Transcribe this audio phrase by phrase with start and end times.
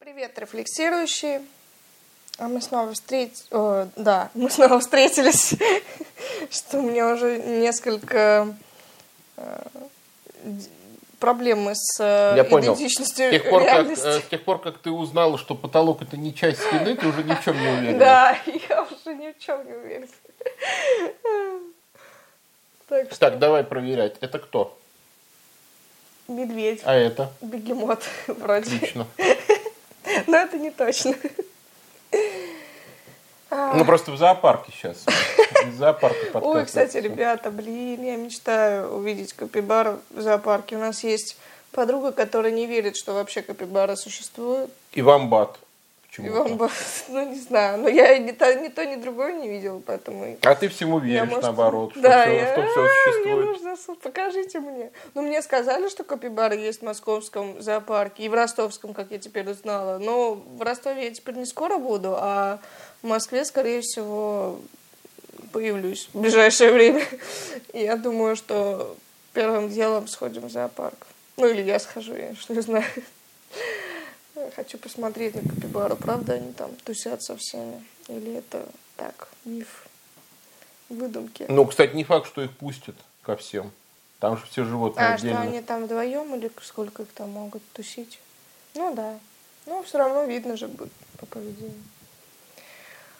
[0.00, 1.42] Привет, рефлексирующие.
[2.38, 3.44] А мы снова встретились...
[3.96, 5.54] да, мы снова встретились,
[6.50, 8.56] что у меня уже несколько
[9.36, 9.62] э,
[11.18, 12.72] проблемы с э, Я понял.
[12.72, 16.16] идентичностью С тех, пор, как, э, с тех пор, как ты узнала, что потолок это
[16.16, 17.98] не часть стены, ты уже ни в чем не уверена.
[17.98, 18.38] Да,
[18.70, 20.06] я уже ни в чем не уверена.
[22.88, 24.16] Так Так, давай проверять.
[24.20, 24.80] Это кто?
[26.30, 27.32] медведь, А это?
[27.40, 28.76] бегемот вроде.
[28.76, 29.06] Отлично.
[30.26, 31.14] Но это не точно.
[33.50, 35.04] Ну, просто в зоопарке сейчас.
[35.66, 36.46] Из зоопарка подкаст.
[36.46, 40.76] Ой, кстати, ребята, блин, я мечтаю увидеть капибару в зоопарке.
[40.76, 41.36] У нас есть
[41.72, 44.70] подруга, которая не верит, что вообще капибара существует.
[44.92, 45.58] И вамбат.
[46.10, 46.42] И Почему-то.
[46.42, 46.68] вам бы,
[47.08, 50.26] ну не знаю, но я ни то, ни то, ни другое не видела, поэтому...
[50.26, 52.90] и- А ты всему веришь, может, наоборот, что, да, все, я- что все А, Мне
[53.12, 53.46] существует.
[53.46, 54.90] нужно, покажите мне.
[55.14, 59.48] Ну, мне сказали, что капибара есть в московском зоопарке и в ростовском, как я теперь
[59.48, 59.98] узнала.
[59.98, 62.58] Но в Ростове я теперь не скоро буду, а
[63.02, 64.58] в Москве, скорее всего,
[65.52, 67.04] появлюсь в ближайшее время.
[67.72, 68.96] И я думаю, что
[69.32, 71.06] первым делом сходим в зоопарк.
[71.36, 72.62] Ну, или я схожу, я что не
[74.40, 74.52] знаю.
[74.54, 75.96] Хочу посмотреть на капибару.
[75.96, 77.84] Правда, они там тусят со всеми?
[78.08, 79.86] Или это так, миф,
[80.88, 81.46] выдумки?
[81.48, 83.70] Ну, кстати, не факт, что их пустят ко всем.
[84.18, 85.38] Там же все животные А, отдельно.
[85.40, 88.18] что они там вдвоем или сколько их там могут тусить?
[88.74, 89.18] Ну да.
[89.66, 91.82] Ну, все равно видно же будет по поведению.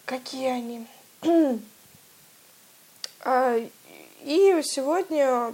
[0.04, 0.86] Какие они.
[3.22, 3.54] А,
[4.24, 5.52] И сегодня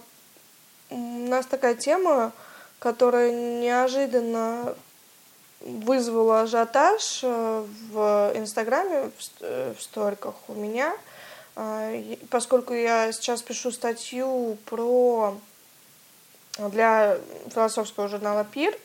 [0.91, 2.33] у нас такая тема,
[2.79, 4.77] которая неожиданно
[5.61, 10.95] вызвала ажиотаж э, в Инстаграме, э, в сториках у меня,
[11.59, 15.35] и- поскольку я сейчас пишу статью про
[16.59, 17.19] для
[17.53, 18.77] философского журнала «Пир»,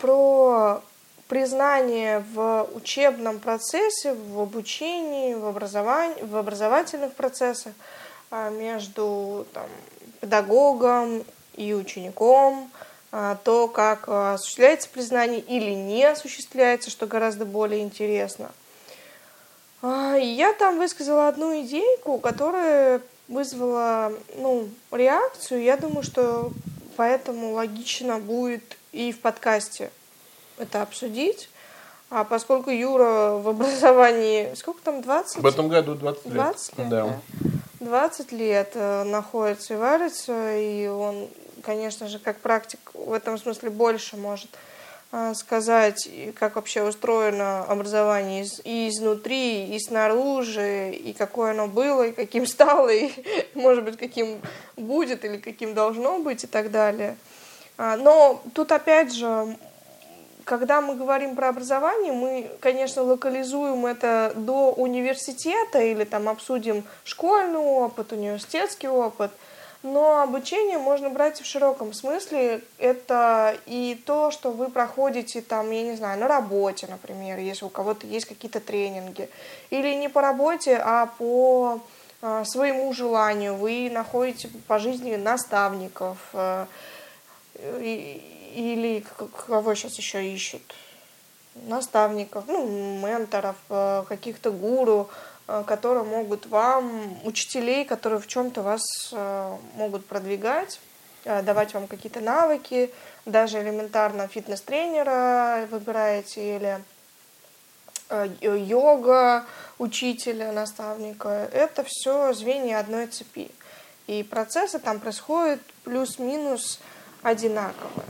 [0.00, 0.82] про
[1.28, 7.74] признание в учебном процессе, в обучении, в, образовании, в образовательных процессах
[8.52, 9.66] между там,
[10.20, 12.70] педагогом и учеником,
[13.44, 18.50] то, как а, осуществляется признание или не осуществляется, что гораздо более интересно.
[19.82, 25.62] А, Я там высказала одну идейку, которая вызвала ну, реакцию.
[25.62, 26.52] Я думаю, что
[26.96, 29.90] поэтому логично будет и в подкасте
[30.58, 31.48] это обсудить.
[32.08, 35.38] А поскольку Юра в образовании, сколько там, 20?
[35.38, 36.34] В этом году 20 лет.
[36.34, 37.06] 20 лет, да.
[37.06, 37.20] да.
[37.80, 41.28] 20 лет э, находится и варится, и он,
[41.66, 44.48] конечно же, как практик в этом смысле больше может
[45.10, 52.12] э, сказать, как вообще устроено образование и изнутри, и снаружи, и какое оно было, и
[52.12, 53.10] каким стало, и,
[53.54, 54.40] может быть, каким
[54.76, 57.16] будет, или каким должно быть, и так далее.
[57.76, 59.56] А, Но тут, опять же,
[60.44, 67.58] когда мы говорим про образование, мы, конечно, локализуем это до университета или там обсудим школьный
[67.58, 69.32] опыт, университетский опыт.
[69.86, 72.60] Но обучение можно брать в широком смысле.
[72.78, 77.68] Это и то, что вы проходите там, я не знаю, на работе, например, если у
[77.68, 79.28] кого-то есть какие-то тренинги.
[79.70, 81.80] Или не по работе, а по
[82.20, 83.54] а, своему желанию.
[83.54, 86.66] Вы находите по жизни наставников, э,
[87.60, 89.04] или
[89.46, 90.62] кого сейчас еще ищут?
[91.54, 95.08] Наставников, ну, менторов, э, каких-то гуру,
[95.46, 100.80] которые могут вам, учителей, которые в чем-то вас э, могут продвигать,
[101.24, 102.92] э, давать вам какие-то навыки,
[103.24, 106.84] даже элементарно фитнес-тренера выбираете или
[108.08, 109.44] э, йога,
[109.78, 111.48] учителя, наставника.
[111.52, 113.50] Это все звенья одной цепи.
[114.06, 116.80] И процессы там происходят плюс-минус
[117.22, 118.06] одинаковые.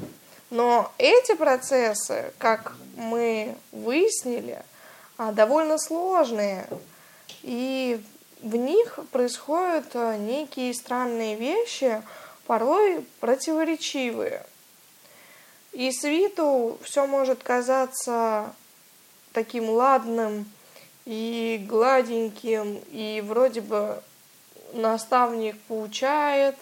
[0.50, 4.62] Но эти процессы, как мы выяснили,
[5.18, 6.66] а, довольно сложные.
[7.47, 8.03] И
[8.43, 12.03] в них происходят а, некие странные вещи,
[12.49, 14.45] порой противоречивые.
[15.71, 18.53] И с виду все может казаться
[19.33, 20.51] таким ладным
[21.04, 24.03] и гладеньким, и вроде бы
[24.72, 26.57] наставник поучает,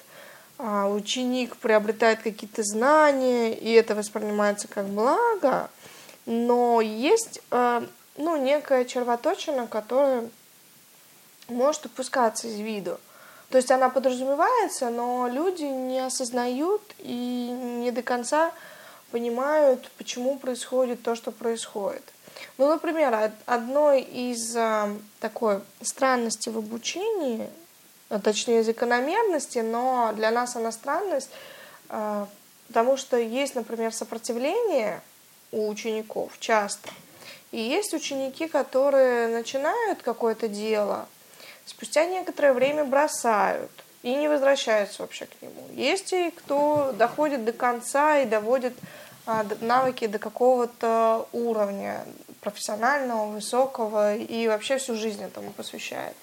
[0.59, 5.71] а ученик приобретает какие-то знания, и это воспринимается как благо,
[6.27, 7.87] но есть э,
[8.19, 10.29] ну, некая червоточина, которая
[11.49, 12.99] может упускаться из виду.
[13.51, 17.49] То есть она подразумевается, но люди не осознают и
[17.81, 18.53] не до конца
[19.11, 22.03] понимают, почему происходит то, что происходит.
[22.59, 27.49] Ну, например, од- одной из а, такой странностей в обучении,
[28.09, 31.31] а, точнее закономерности, но для нас она странность,
[31.89, 32.27] а,
[32.67, 35.01] потому что есть, например, сопротивление
[35.53, 36.91] у учеников часто.
[37.53, 41.07] И есть ученики, которые начинают какое-то дело,
[41.67, 43.71] спустя некоторое время бросают
[44.03, 45.67] и не возвращаются вообще к нему.
[45.73, 48.75] Есть и кто доходит до конца и доводит
[49.27, 52.05] а, навыки до какого-то уровня
[52.41, 56.15] профессионального, высокого и вообще всю жизнь этому посвящает.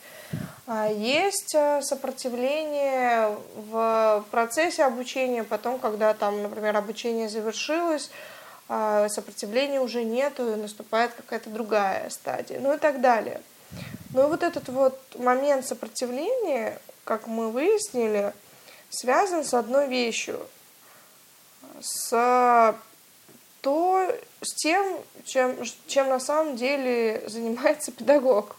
[0.68, 8.12] А, есть э, сопротивление в процессе обучения, потом, когда там, например, обучение завершилось,
[8.70, 13.42] а, сопротивления уже нету, наступает какая-то другая стадия, ну и так далее.
[14.13, 18.33] Ну и вот этот вот момент сопротивления, как мы выяснили,
[18.89, 20.39] связан с одной вещью,
[21.79, 22.75] с
[23.62, 24.07] то,
[24.41, 25.56] с тем, чем,
[25.88, 28.56] чем на самом деле занимается педагог.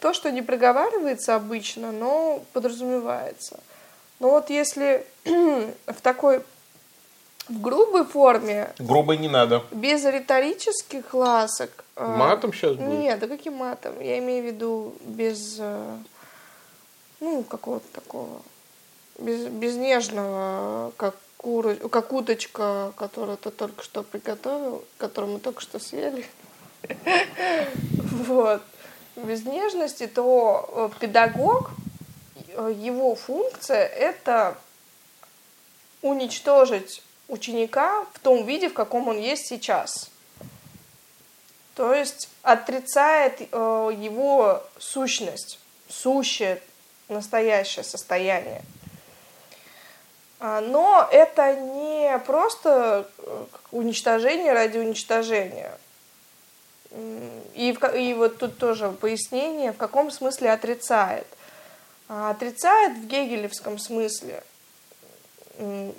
[0.00, 3.60] То, что не проговаривается обычно, но подразумевается.
[4.20, 6.42] Но вот если в такой
[7.48, 8.72] в грубой форме.
[8.78, 9.64] Грубой не надо.
[9.70, 11.84] Без риторических ласок.
[11.96, 12.98] Матом сейчас будет?
[12.98, 14.00] Нет, да каким матом?
[14.00, 15.96] Я имею в виду без, э,
[17.20, 18.42] ну, какого-то такого,
[19.18, 21.74] без, без нежного, как, кур...
[21.74, 26.26] как уточка, которую ты только что приготовил, которую мы только что съели.
[28.26, 28.62] Вот
[29.16, 31.70] без нежности, то э, педагог,
[32.48, 34.56] э, его функция– это
[36.02, 40.10] уничтожить ученика в том виде, в каком он есть сейчас.
[41.74, 45.58] То есть отрицает э, его сущность,
[45.88, 46.62] сущее,
[47.08, 48.62] настоящее состояние.
[50.38, 53.08] А, но это не просто
[53.70, 55.76] уничтожение ради уничтожения.
[57.54, 61.26] И, и вот тут тоже пояснение, в каком смысле отрицает.
[62.08, 64.42] А, отрицает в гегелевском смысле.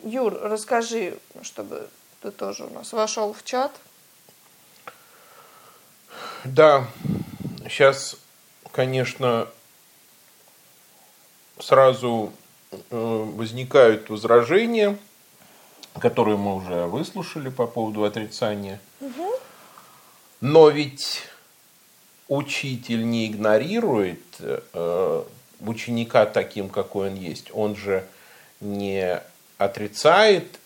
[0.04, 1.90] Юр, расскажи, чтобы
[2.22, 3.72] ты тоже у нас вошел в чат.
[6.44, 6.88] Да,
[7.64, 8.18] сейчас,
[8.72, 9.48] конечно,
[11.60, 12.32] сразу
[12.72, 14.98] э, возникают возражения,
[16.00, 18.80] которые мы уже выслушали по поводу отрицания.
[19.02, 19.32] Угу.
[20.42, 21.24] Но ведь
[22.28, 25.24] учитель не игнорирует э,
[25.60, 27.50] ученика таким, какой он есть.
[27.54, 28.06] Он же
[28.60, 29.22] не
[29.58, 30.60] отрицает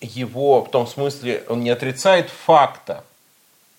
[0.00, 3.04] его, в том смысле, он не отрицает факта,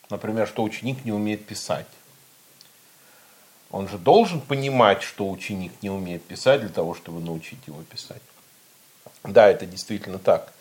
[0.09, 1.87] например, что ученик не умеет писать.
[3.71, 8.21] Он же должен понимать, что ученик не умеет писать для того, чтобы научить его писать.
[9.23, 10.53] Да, это действительно так.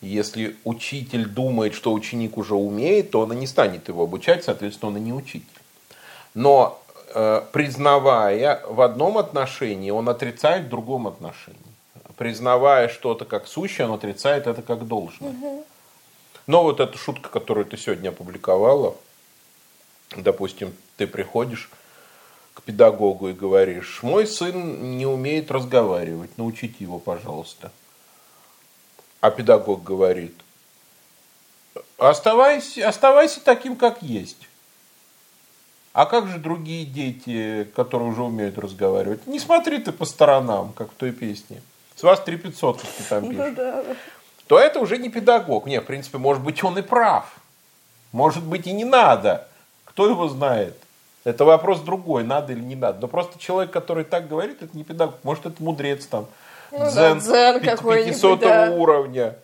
[0.00, 4.90] Если учитель думает, что ученик уже умеет, то он и не станет его обучать, соответственно,
[4.90, 5.48] он и не учитель.
[6.34, 6.82] Но
[7.14, 11.73] э, признавая в одном отношении, он отрицает в другом отношении.
[12.16, 15.34] Признавая что-то как сущее, он отрицает это как должное.
[16.46, 18.96] Но вот эта шутка, которую ты сегодня опубликовала,
[20.16, 21.70] допустим, ты приходишь
[22.52, 27.72] к педагогу и говоришь, мой сын не умеет разговаривать, научите его, пожалуйста.
[29.20, 30.34] А педагог говорит,
[31.98, 34.48] оставайся, оставайся таким, как есть.
[35.92, 39.26] А как же другие дети, которые уже умеют разговаривать?
[39.26, 41.62] Не смотри ты по сторонам, как в той песне.
[41.96, 43.46] С вас 3500, как ты там ну пишешь.
[43.48, 43.84] Ну, да.
[44.46, 45.66] То это уже не педагог.
[45.66, 47.34] Не, в принципе, может быть, он и прав.
[48.12, 49.48] Может быть, и не надо.
[49.84, 50.76] Кто его знает?
[51.24, 53.00] Это вопрос другой, надо или не надо.
[53.00, 55.16] Но просто человек, который так говорит, это не педагог.
[55.22, 56.26] Может, это мудрец там
[56.70, 58.70] ну, дзен, да, дзен 500 да.
[58.72, 59.36] уровня.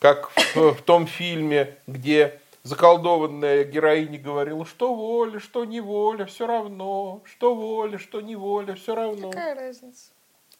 [0.00, 6.46] Как в, в том фильме, где заколдованная героиня говорила, что воля, что не воля, все
[6.46, 9.30] равно, что воля, что не воля, все равно.
[9.30, 10.10] Какая разница?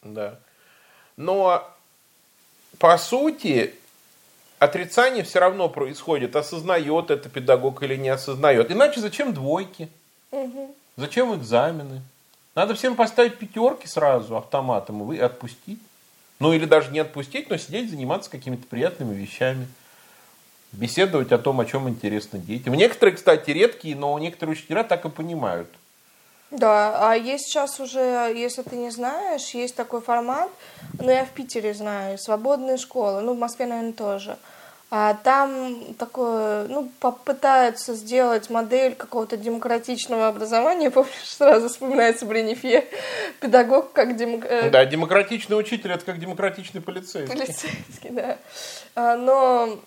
[0.01, 0.39] Да.
[1.17, 1.67] Но
[2.77, 3.73] по сути
[4.59, 8.71] отрицание все равно происходит, осознает это педагог или не осознает.
[8.71, 9.89] Иначе зачем двойки?
[10.31, 10.75] Угу.
[10.95, 12.01] Зачем экзамены?
[12.55, 15.79] Надо всем поставить пятерки сразу автоматом и вы отпустить.
[16.39, 19.67] Ну или даже не отпустить, но сидеть, заниматься какими-то приятными вещами.
[20.71, 22.73] Беседовать о том, о чем интересно детям.
[22.73, 25.69] Некоторые, кстати, редкие, но некоторые учителя так и понимают.
[26.51, 27.99] Да, а есть сейчас уже,
[28.35, 30.49] если ты не знаешь, есть такой формат,
[30.99, 34.37] ну я в Питере знаю, свободные школы, ну в Москве, наверное, тоже–
[34.89, 40.89] а там такое, ну, попытаются сделать модель какого-то демократичного образования.
[40.91, 42.87] Помнишь, сразу вспоминается Бренефье,
[43.41, 44.45] педагог как демок...
[44.45, 47.35] Э, да, демократичный учитель, это как демократичный полицейский.
[47.35, 48.37] Полицейский, да.
[48.95, 49.77] А, но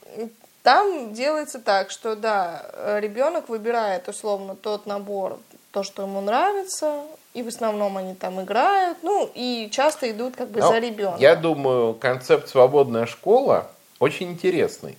[0.63, 5.39] там делается так, что, да, ребенок выбирает условно тот набор,
[5.71, 7.03] то, что ему нравится,
[7.35, 11.21] и в основном они там играют, ну, и часто идут как бы Но за ребенком.
[11.21, 14.97] Я думаю, концепт «свободная школа» очень интересный.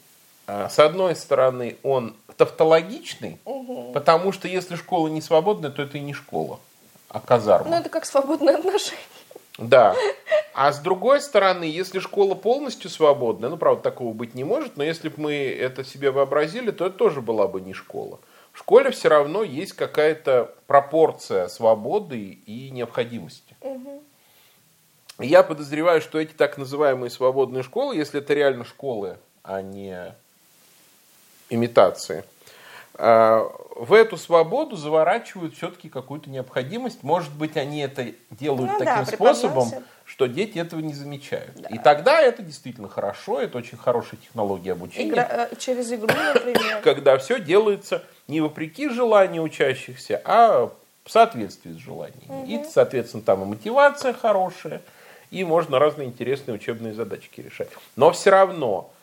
[0.48, 3.92] А, с одной стороны, он тавтологичный, угу.
[3.94, 6.60] потому что если школа не свободная, то это и не школа,
[7.10, 7.70] а казарма.
[7.70, 9.00] Ну, это как свободные отношения.
[9.58, 9.96] Да.
[10.54, 14.84] А с другой стороны, если школа полностью свободная, ну, правда, такого быть не может, но
[14.84, 18.20] если бы мы это себе вообразили, то это тоже была бы не школа.
[18.54, 23.56] В школе все равно есть какая-то пропорция свободы и необходимости.
[23.62, 24.04] Угу.
[25.20, 30.14] Я подозреваю, что эти так называемые свободные школы, если это реально школы, а не
[31.50, 32.24] имитации,
[32.96, 37.04] а, в эту свободу заворачивают все-таки какую-то необходимость.
[37.04, 39.70] Может быть, они это делают ну, таким да, способом,
[40.22, 41.50] что дети этого не замечают.
[41.56, 41.70] Да.
[41.70, 45.10] И тогда это действительно хорошо, это очень хорошая технология обучения.
[45.10, 46.80] Игра, э, через игру, например.
[46.84, 50.72] Когда все делается не вопреки желанию учащихся, а
[51.04, 52.28] в соответствии с желаниями.
[52.28, 52.46] Угу.
[52.52, 54.84] И, соответственно, там и мотивация хорошая,
[55.32, 57.70] и можно разные интересные учебные задачки решать.
[57.96, 58.94] Но все равно,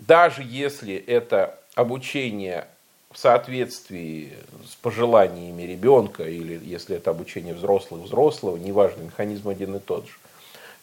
[0.00, 2.66] даже если это обучение
[3.10, 4.32] в соответствии
[4.64, 10.12] с пожеланиями ребенка, или если это обучение взрослых взрослого, неважно, механизм один и тот же,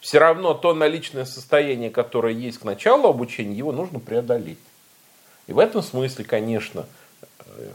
[0.00, 4.58] все равно то наличное состояние, которое есть к началу обучения, его нужно преодолеть.
[5.46, 6.86] И в этом смысле, конечно,
[7.46, 7.70] э,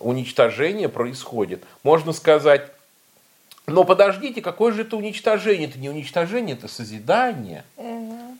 [0.00, 1.62] уничтожение происходит.
[1.84, 2.70] Можно сказать,
[3.66, 5.68] но подождите, какое же это уничтожение?
[5.68, 7.64] Это не уничтожение, это созидание.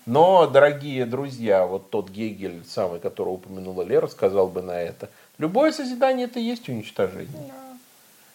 [0.06, 5.10] Но, дорогие друзья, вот тот Гегель, самый, которого упомянула Лера, сказал бы на это.
[5.38, 7.28] Любое созидание это и есть уничтожение.
[7.48, 7.78] Да.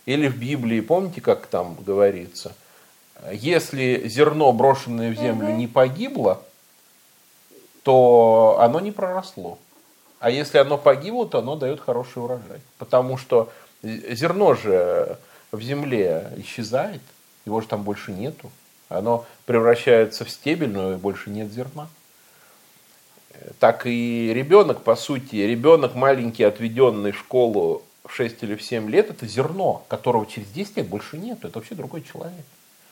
[0.05, 2.53] Или в Библии, помните, как там говорится,
[3.31, 5.57] если зерно, брошенное в землю, угу.
[5.57, 6.41] не погибло,
[7.83, 9.57] то оно не проросло.
[10.19, 12.59] А если оно погибло, то оно дает хороший урожай.
[12.77, 13.51] Потому что
[13.83, 15.17] зерно же
[15.51, 17.01] в земле исчезает,
[17.45, 18.51] его же там больше нету.
[18.89, 21.87] Оно превращается в стебель, но больше нет зерна.
[23.59, 28.89] Так и ребенок, по сути, ребенок маленький, отведенный в школу в 6 или в 7
[28.89, 31.43] лет, это зерно, которого через 10 лет больше нет.
[31.43, 32.45] Это вообще другой человек.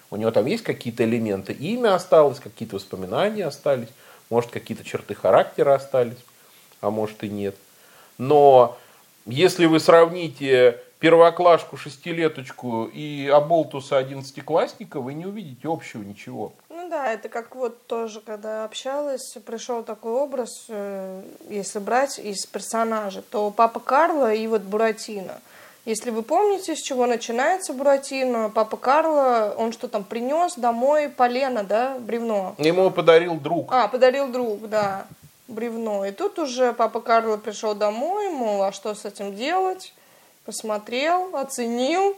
[0.09, 3.89] У него там есть какие-то элементы, имя осталось, какие-то воспоминания остались,
[4.29, 6.17] может, какие-то черты характера остались,
[6.81, 7.55] а может и нет.
[8.17, 8.77] Но
[9.25, 16.53] если вы сравните первоклашку, шестилеточку и оболтуса одиннадцатиклассника, вы не увидите общего ничего.
[16.69, 22.45] Ну да, это как вот тоже, когда общалась, пришел такой образ, э, если брать из
[22.45, 25.41] персонажей, то папа Карло и вот Буратино.
[25.83, 31.65] Если вы помните, с чего начинается Буратино, папа Карло, он что там принес домой полено,
[31.65, 32.55] да, бревно?
[32.59, 33.73] Ему подарил друг.
[33.73, 35.05] А, подарил друг, да,
[35.49, 36.05] бревно.
[36.05, 39.93] И тут уже папа Карло пришел домой, мол, а что с этим делать?
[40.45, 42.17] Посмотрел, оценил.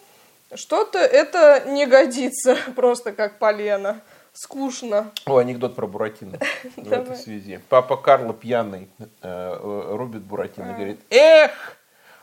[0.54, 4.02] Что-то это не годится просто как полено.
[4.34, 5.12] Скучно.
[5.26, 6.38] О, анекдот про Буратино
[6.76, 7.62] в этой связи.
[7.70, 8.90] Папа Карло пьяный
[9.22, 9.58] э,
[9.96, 11.78] рубит Буратино и говорит, эх,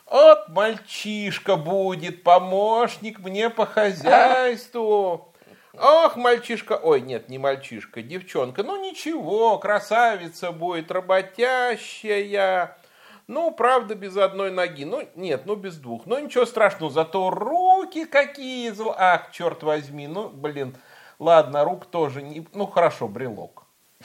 [0.07, 5.33] вот мальчишка будет, помощник мне по хозяйству.
[5.73, 12.77] Ох, мальчишка, ой, нет, не мальчишка, девчонка, ну ничего, красавица будет, работящая.
[13.33, 14.85] Ну, правда, без одной ноги.
[14.85, 16.05] Ну, нет, ну, без двух.
[16.05, 18.69] Ну, ничего страшного, зато руки какие.
[18.73, 18.91] Зл...
[18.95, 20.77] Ах, черт возьми, ну, блин.
[21.19, 22.47] Ладно, рук тоже не...
[22.53, 23.65] Ну, хорошо, брелок.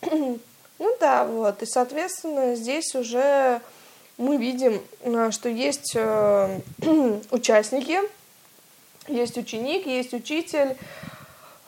[0.00, 1.62] Ну да, вот.
[1.62, 3.60] И, соответственно, здесь уже
[4.16, 6.60] мы видим, э, что есть э,
[7.30, 7.98] участники,
[9.08, 10.76] есть ученик, есть учитель,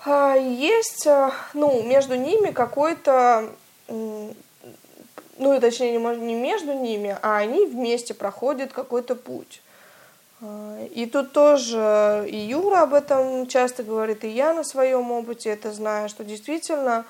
[0.04, 3.50] а, есть, э, ну, между ними какой-то
[3.90, 9.62] ну, точнее, не между ними, а они вместе проходят какой-то путь.
[10.42, 15.50] А, и тут тоже и Юра об этом часто говорит, и я на своем опыте
[15.50, 17.04] это знаю, что действительно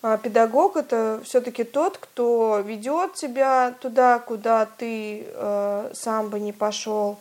[0.00, 6.52] а, педагог это все-таки тот, кто ведет тебя туда, куда ты э, сам бы не
[6.52, 7.18] пошел.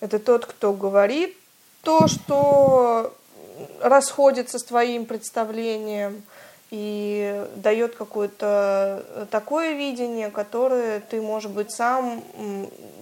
[0.00, 1.36] Это тот, кто говорит
[1.82, 3.14] то, что
[3.80, 6.22] расходится с твоим представлением
[6.76, 12.20] и дает какое-то э, такое видение, которое ты, может быть, сам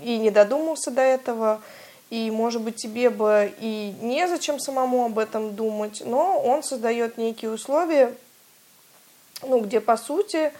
[0.02, 1.62] и не додумался до этого,
[2.10, 7.50] и, может быть, тебе бы и незачем самому об этом думать, но он создает некие
[7.50, 8.12] условия,
[9.40, 10.52] ну, где, по сути,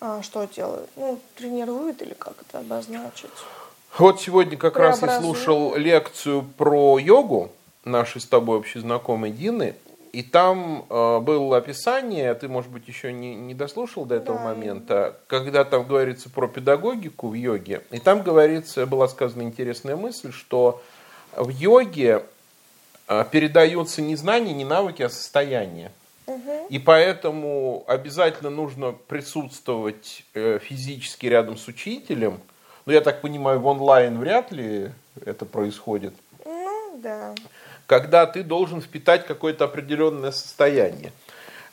[0.00, 0.88] а, что делают?
[0.94, 3.30] Ну, тренирует или как это обозначить?
[3.98, 7.50] Вот сегодня как раз я слушал лекцию про йогу
[7.84, 9.74] нашей с тобой общей знакомой Дины,
[10.14, 14.44] и там э, было описание, ты, может быть, еще не, не дослушал до этого да.
[14.44, 17.82] момента, когда там говорится про педагогику в йоге.
[17.90, 20.80] И там говорится, была сказана интересная мысль, что
[21.36, 22.22] в йоге
[23.08, 25.90] э, передается не знание, не навыки, а состояние.
[26.70, 32.40] И поэтому обязательно нужно присутствовать э, физически рядом с учителем.
[32.86, 34.92] Но я так понимаю, в онлайн вряд ли
[35.24, 36.14] это происходит.
[36.44, 37.34] Ну, да.
[37.86, 41.12] Когда ты должен впитать какое-то определенное состояние.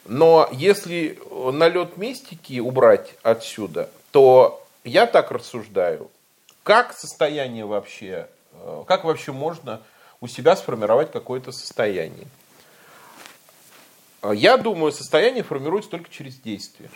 [0.06, 6.10] Но если налет мистики убрать отсюда, то я так рассуждаю,
[6.63, 9.82] как состояние вообще, э, как вообще можно
[10.20, 12.27] у себя сформировать какое-то состояние?
[14.34, 16.89] Я думаю, состояние формируется только через действие.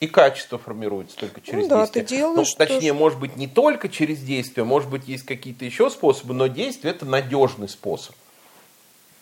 [0.00, 2.04] И качество формируется только через ну, да, действие.
[2.04, 5.90] Ты делаешь, ну, точнее, может быть, не только через действие, может быть, есть какие-то еще
[5.90, 8.14] способы, но действие это надежный способ.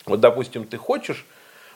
[0.07, 1.27] Вот, допустим, ты хочешь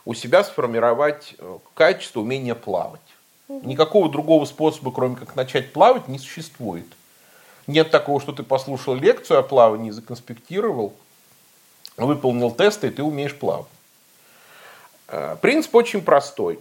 [0.04, 3.00] у себя сформировать э, качество умения плавать.
[3.48, 6.86] Никакого другого способа, кроме как начать плавать, не существует.
[7.66, 10.94] Нет такого, что ты послушал лекцию о плавании, законспектировал,
[11.96, 13.66] выполнил тесты, и ты умеешь плавать.
[15.08, 16.60] Э, принцип очень простой.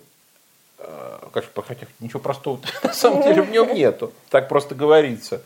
[0.83, 4.11] Э, хотя ничего простого на самом деле в нем нету.
[4.29, 5.41] Так просто говорится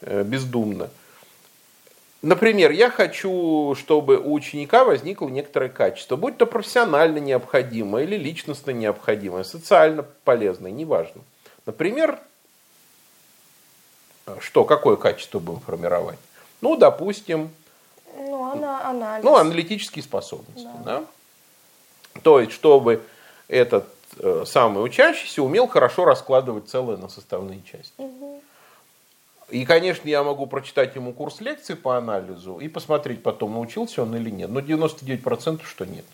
[0.00, 0.90] бездумно.
[2.22, 8.70] Например, я хочу, чтобы у ученика возникло некоторое качество, будь то профессионально необходимое или личностно
[8.70, 11.22] необходимое, социально полезное, неважно.
[11.66, 12.18] Например,
[14.38, 16.18] что, какое качество будем формировать?
[16.60, 17.50] Ну, допустим,
[18.16, 19.24] ну, она, анализ.
[19.24, 20.68] ну аналитические способности.
[20.84, 21.00] Да.
[22.14, 22.20] Да?
[22.22, 23.02] То есть, чтобы
[23.48, 24.01] этот э,
[24.44, 27.94] самый учащийся умел хорошо раскладывать целое на составные части.
[27.98, 28.42] Угу.
[29.50, 34.16] И, конечно, я могу прочитать ему курс лекций по анализу и посмотреть потом, научился он
[34.16, 34.50] или нет.
[34.50, 36.06] Но 99% что нет.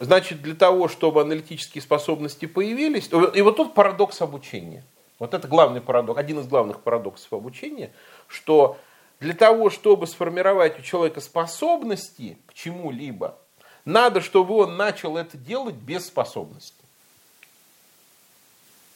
[0.00, 4.84] Значит, для того, чтобы аналитические способности появились, и вот тут парадокс обучения.
[5.18, 7.92] Вот это главный парадокс, один из главных парадоксов обучения,
[8.26, 8.76] что
[9.20, 13.38] для того, чтобы сформировать у человека способности к чему-либо,
[13.84, 16.74] надо, чтобы он начал это делать без способностей.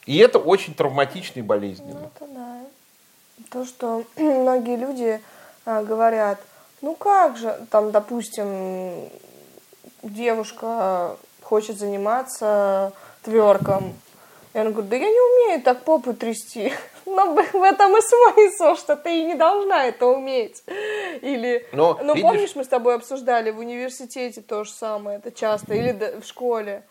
[0.05, 1.93] И это очень травматично и.
[1.93, 2.61] Ну, это да.
[3.51, 5.21] То, что многие люди
[5.65, 6.39] а, говорят,
[6.81, 9.09] ну как же, там, допустим,
[10.01, 13.93] девушка хочет заниматься тверком.
[14.53, 16.73] И она говорит, да я не умею так попу трясти.
[17.09, 20.63] Но в этом и смысл, что ты и не должна это уметь.
[21.21, 22.29] Или, Но, ну видишь...
[22.29, 26.83] помнишь, мы с тобой обсуждали в университете то же самое, это часто, или в школе.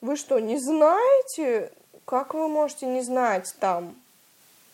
[0.00, 1.72] Вы что, не знаете?
[2.04, 3.94] Как вы можете не знать там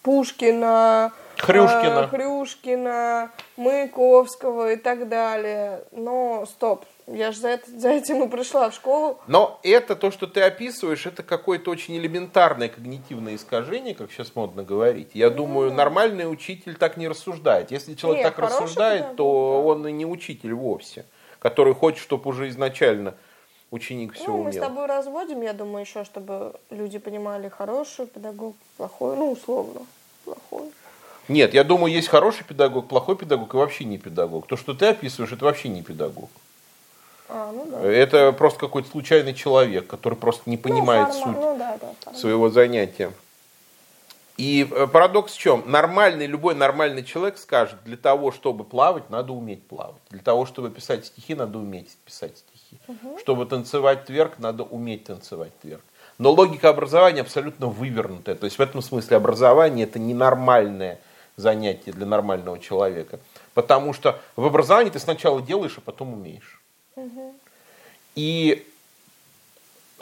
[0.03, 5.85] Пушкина, Хрюшкина, э, Хрюшкина, Маяковского и так далее?
[5.93, 9.19] Но стоп, я же за, это, за этим и пришла в школу.
[9.27, 14.63] Но это то, что ты описываешь, это какое-то очень элементарное когнитивное искажение, как сейчас модно
[14.63, 15.11] говорить.
[15.15, 15.35] Я mm.
[15.35, 17.71] думаю, нормальный учитель так не рассуждает.
[17.71, 21.05] Если человек Нет, так рассуждает, то он и не учитель вовсе,
[21.39, 23.15] который хочет, чтобы уже изначально
[23.71, 24.45] ученик все ну, умел.
[24.45, 29.81] Мы с тобой разводим, я думаю, еще, чтобы люди понимали хороший педагог, плохой, ну, условно,
[30.25, 30.71] плохой.
[31.29, 34.47] Нет, я думаю, есть хороший педагог, плохой педагог и вообще не педагог.
[34.47, 36.31] То, что ты описываешь, это вообще не педагог.
[37.33, 37.83] А, ну да.
[37.83, 41.79] Это просто какой-то случайный человек, который просто не ну, понимает ну, форма, суть ну, да,
[41.81, 43.13] да, своего занятия.
[44.37, 45.63] И э, парадокс в чем?
[45.67, 50.03] Нормальный, любой нормальный человек скажет, для того, чтобы плавать, надо уметь плавать.
[50.11, 52.79] Для того, чтобы писать стихи, надо уметь писать стихи.
[52.89, 53.19] Угу.
[53.19, 55.83] Чтобы танцевать тверк, надо уметь танцевать тверк.
[56.19, 58.35] Но логика образования абсолютно вывернутая.
[58.35, 61.01] То есть в этом смысле образование это ненормальное
[61.37, 63.19] занятие для нормального человека.
[63.55, 66.62] Потому что в образовании ты сначала делаешь, а потом умеешь.
[66.97, 67.35] Угу.
[68.15, 68.67] И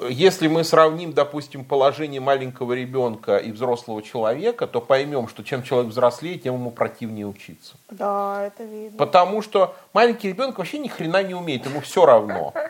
[0.09, 5.91] если мы сравним, допустим, положение маленького ребенка и взрослого человека, то поймем, что чем человек
[5.91, 7.77] взрослеет, тем ему противнее учиться.
[7.91, 8.97] Да, это видно.
[8.97, 12.55] Потому что маленький ребенок вообще ни хрена не умеет, ему все равно.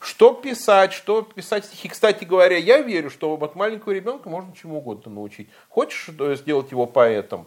[0.00, 1.88] Что писать, что писать стихи.
[1.88, 5.48] Кстати говоря, я верю, что от маленького ребенка можно чему угодно научить.
[5.68, 6.08] Хочешь
[6.38, 7.46] сделать его поэтом?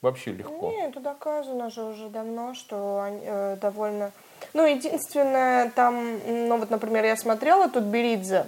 [0.00, 0.70] Вообще легко.
[0.70, 4.12] Нет, это доказано же уже давно, что э, довольно
[4.52, 8.46] ну, единственное, там, ну вот, например, я смотрела тут Беридзе,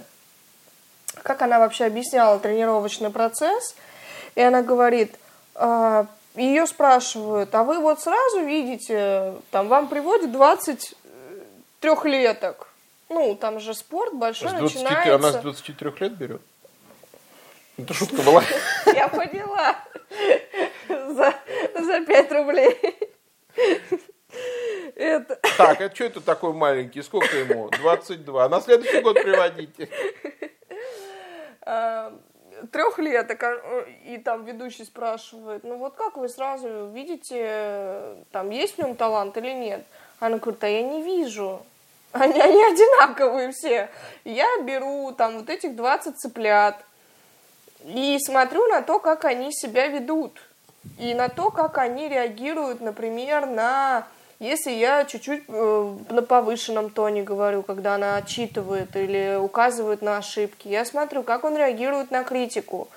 [1.23, 3.75] как она вообще объясняла тренировочный процесс,
[4.35, 5.15] и она говорит,
[5.55, 6.05] э,
[6.35, 10.95] ее спрашивают, а вы вот сразу видите, там вам приводят 20
[11.79, 12.67] трехлеток.
[13.09, 15.15] Ну, там же спорт большой с 20, начинается.
[15.15, 16.41] Она с 23 лет берет?
[17.77, 18.43] Это шутка была.
[18.85, 19.75] Я поняла.
[20.87, 21.33] За,
[21.73, 22.77] за 5 рублей.
[24.95, 25.39] Это...
[25.57, 27.01] Так, это что это такой маленький?
[27.01, 27.69] Сколько ему?
[27.69, 28.49] 22.
[28.49, 29.89] На следующий год приводите.
[31.61, 32.13] А,
[32.71, 33.29] Трех лет,
[34.05, 39.35] и там ведущий спрашивает, ну вот как вы сразу видите, там есть в нем талант
[39.37, 39.85] или нет?
[40.19, 41.65] Она говорит, а я не вижу.
[42.13, 43.89] Они, они одинаковые все.
[44.23, 46.77] Я беру там вот этих 20 цыплят
[47.83, 50.41] и смотрю на то, как они себя ведут.
[50.97, 54.07] И на то, как они реагируют, например, на
[54.39, 60.67] если я чуть-чуть э, на повышенном тоне говорю, когда она отчитывает или указывает на ошибки,
[60.67, 62.89] я смотрю, как он реагирует на критику.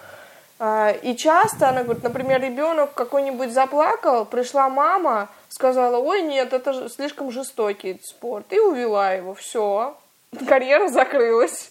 [0.58, 6.88] Э, и часто она говорит, например, ребенок какой-нибудь заплакал, пришла мама, сказала, ой, нет, это
[6.88, 9.96] слишком жестокий спорт, и увела его, все,
[10.48, 11.70] карьера закрылась.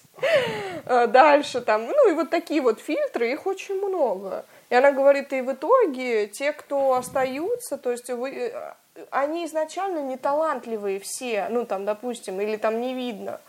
[0.86, 4.45] Э, дальше там, ну и вот такие вот фильтры, их очень много.
[4.69, 8.73] И она говорит, и в итоге те, кто остаются, то есть вы, э,
[9.12, 13.39] они изначально не талантливые все, ну там, допустим, или там не видно.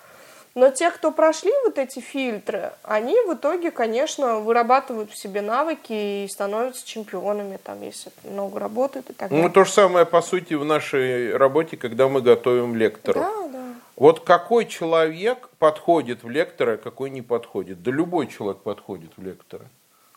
[0.55, 6.25] Но те, кто прошли вот эти фильтры, они в итоге, конечно, вырабатывают в себе навыки
[6.25, 9.47] и становятся чемпионами, там, если много работают и так далее.
[9.47, 13.21] Ну, то же самое, по сути, в нашей работе, когда мы готовим лектора.
[13.21, 13.65] Да, да.
[13.95, 17.83] Вот какой человек подходит в лектора, а какой не подходит?
[17.83, 19.67] Да любой человек подходит в лектора.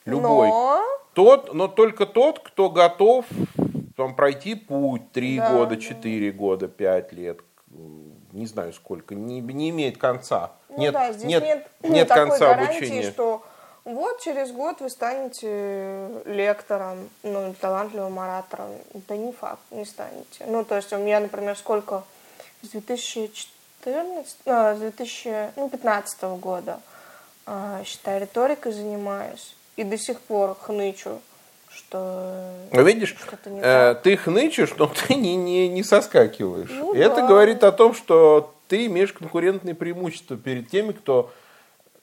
[0.06, 0.48] Любой.
[0.48, 0.82] Но...
[1.14, 3.26] Тот, но только тот, кто готов
[4.02, 5.82] там, пройти путь три Да, года, да.
[5.82, 7.40] четыре года, пять лет,
[8.32, 10.52] не знаю сколько, не, не имеет конца.
[10.70, 13.12] Ну нет, да, здесь нет, нет, нет такой конца гарантии, обучения.
[13.12, 13.44] что
[13.84, 18.70] вот через год вы станете лектором, ну, талантливым оратором.
[19.08, 20.46] Да не факт, не станете.
[20.48, 22.04] Ну, то есть у меня, например, сколько
[22.62, 26.80] с 2014, а, с 2015 года,
[27.46, 29.56] а, считай, риторикой занимаюсь.
[29.78, 31.20] И до сих пор хнычу,
[31.76, 36.70] что Ну, Видишь, что-то не э, ты хнычешь, но ты не, не, не соскакиваешь.
[36.72, 37.28] Ну И это да.
[37.28, 41.32] говорит о том, что ты имеешь конкурентные преимущества перед теми, кто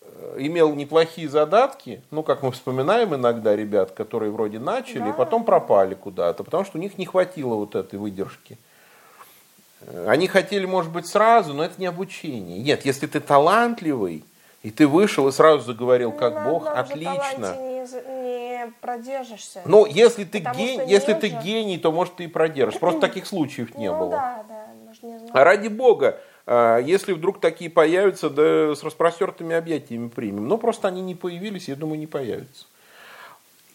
[0.02, 5.10] э, имел неплохие задатки, ну, как мы вспоминаем иногда ребят, которые вроде начали, Да.
[5.10, 8.58] и потом пропали куда-то, потому что у них не хватило вот этой выдержки.
[10.06, 12.58] Они хотели, может быть, сразу, но это не обучение.
[12.58, 14.24] Нет, если ты талантливый,
[14.64, 17.56] и ты вышел и сразу заговорил, как Ну, Бог, отлично.
[17.56, 17.86] не,
[18.66, 19.62] не продержишься.
[19.64, 22.80] Ну, если ты, Потому ген- что если ты гений, то, может, ты и продержишь.
[22.80, 24.10] Просто таких случаев не ну было.
[24.10, 25.36] да, да, мы же не знаем.
[25.36, 30.48] А ради бога, а, если вдруг такие появятся, да с распростертыми объятиями примем.
[30.48, 32.66] Но просто они не появились, я думаю, не появятся.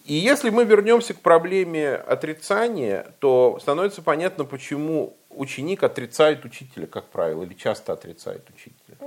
[0.06, 7.06] И если мы вернемся к проблеме отрицания, то становится понятно, почему ученик отрицает учителя, как
[7.06, 8.98] правило, или часто отрицает учителя.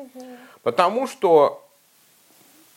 [0.62, 1.65] Потому что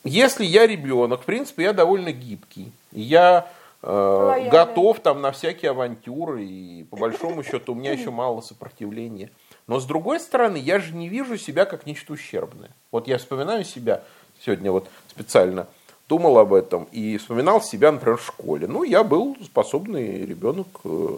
[0.03, 2.71] если я ребенок, в принципе, я довольно гибкий.
[2.91, 8.41] Я э, готов там на всякие авантюры, и по большому счету у меня еще мало
[8.41, 9.29] сопротивления.
[9.67, 12.71] Но с другой стороны, я же не вижу себя как нечто ущербное.
[12.91, 14.01] Вот я вспоминаю себя
[14.43, 15.67] сегодня вот специально
[16.07, 18.67] думал об этом и вспоминал себя, например, в школе.
[18.67, 21.17] Ну, я был способный ребенок, э,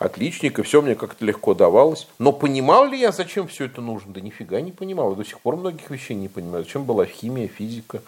[0.00, 2.08] отличник, и все мне как-то легко давалось.
[2.18, 4.12] Но понимал ли я, зачем все это нужно?
[4.14, 5.10] Да нифига не понимал.
[5.10, 6.64] Я до сих пор многих вещей не понимаю.
[6.64, 8.02] Зачем была химия, физика,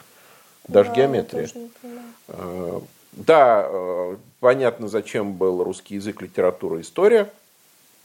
[0.67, 1.43] даже Да, геометрия.
[1.43, 2.07] я тоже не понимаю.
[2.29, 2.81] Э,
[3.13, 7.31] Да, э, понятно, зачем был русский язык, литература, история.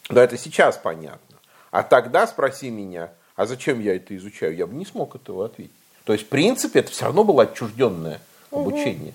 [0.09, 1.37] Да, это сейчас понятно.
[1.71, 5.71] А тогда спроси меня, а зачем я это изучаю, я бы не смог этого ответить.
[6.03, 8.19] То есть, в принципе, это все равно было отчужденное
[8.51, 9.13] обучение.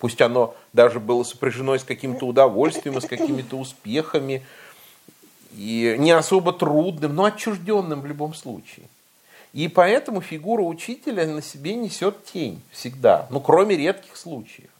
[0.00, 4.42] Пусть оно даже было сопряжено с каким-то удовольствием, с какими-то успехами,
[5.52, 8.86] и не особо трудным, но отчужденным в любом случае.
[9.52, 14.70] И поэтому фигура учителя на себе несет тень всегда, ну, кроме редких случаев.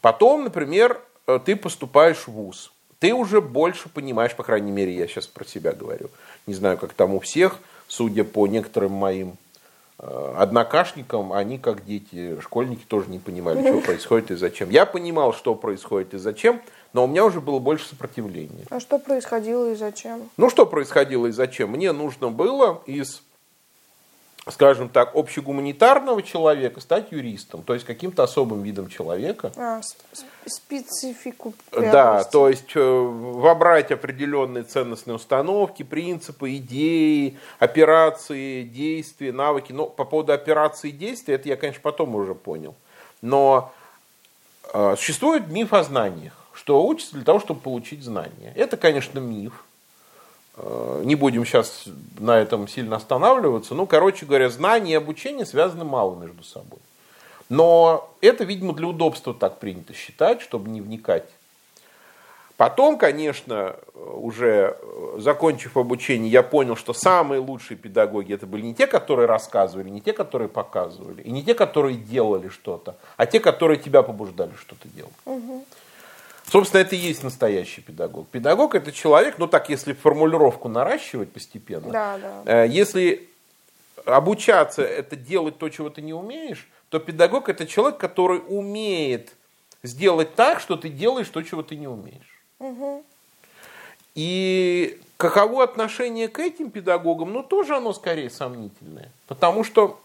[0.00, 1.00] Потом, например,
[1.44, 2.72] ты поступаешь в ВУЗ.
[2.98, 6.08] Ты уже больше понимаешь, по крайней мере, я сейчас про себя говорю.
[6.46, 9.36] Не знаю, как там у всех, судя по некоторым моим
[9.98, 14.70] однокашникам, они, как дети, школьники, тоже не понимали, что происходит и зачем.
[14.70, 16.60] Я понимал, что происходит и зачем,
[16.92, 18.64] но у меня уже было больше сопротивления.
[18.70, 20.30] А что происходило и зачем?
[20.36, 21.70] Ну, что происходило и зачем?
[21.70, 23.22] Мне нужно было из,
[24.48, 29.52] скажем так, общегуманитарного человека стать юристом, то есть каким-то особым видом человека.
[29.56, 29.80] А,
[30.46, 32.30] специфику Да, приобрести.
[32.32, 39.72] то есть э, вобрать определенные ценностные установки, принципы, идеи, операции, действия, навыки.
[39.72, 42.76] Ну, по поводу операций и действий, это я, конечно, потом уже понял.
[43.22, 43.72] Но
[44.72, 48.52] э, существует миф о знаниях, что учатся для того, чтобы получить знания.
[48.54, 49.64] Это, конечно, миф.
[50.56, 51.84] Э, Не будем сейчас
[52.18, 53.74] на этом сильно останавливаться.
[53.74, 56.78] Ну, короче говоря, знания и обучение связаны мало между собой.
[57.48, 61.28] Но это, видимо, для удобства так принято считать, чтобы не вникать.
[62.56, 68.74] Потом, конечно, уже э, закончив обучение, я понял, что самые лучшие педагоги это были не
[68.74, 73.40] те, которые рассказывали, не те, которые показывали, и не те, которые делали что-то, а те,
[73.40, 75.12] которые тебя побуждали что-то делать.
[76.48, 78.28] Собственно, это и есть настоящий педагог.
[78.28, 82.64] Педагог это человек, ну так, если формулировку наращивать постепенно, да, да.
[82.64, 83.28] Э, если
[84.04, 89.34] обучаться это делать то, чего ты не умеешь, то педагог это человек, который умеет
[89.82, 92.42] сделать так, что ты делаешь то, чего ты не умеешь.
[92.60, 93.04] Угу.
[94.14, 99.10] И каково отношение к этим педагогам, ну тоже оно скорее сомнительное.
[99.26, 100.00] Потому что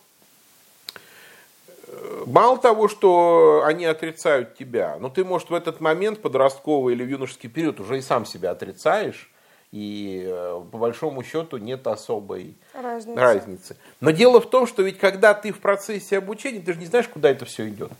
[2.26, 7.50] мало того, что они отрицают тебя, но ты, может, в этот момент подростковый или юношеский
[7.50, 9.32] период уже и сам себя отрицаешь,
[9.71, 13.19] и э, по большому счету нет особой разницы.
[13.19, 13.78] разницы.
[14.02, 17.08] Но дело в том, что ведь когда ты в процессе обучения, ты же не знаешь,
[17.08, 17.91] куда это все идет.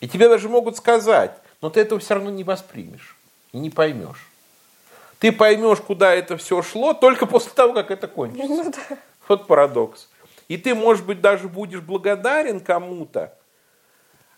[0.00, 3.16] И тебе даже могут сказать, но ты этого все равно не воспримешь
[3.52, 4.28] и не поймешь.
[5.20, 8.46] Ты поймешь, куда это все шло, только после того, как это кончится.
[8.46, 8.98] Ну, да.
[9.28, 10.08] Вот парадокс.
[10.48, 13.38] И ты, может быть, даже будешь благодарен кому-то,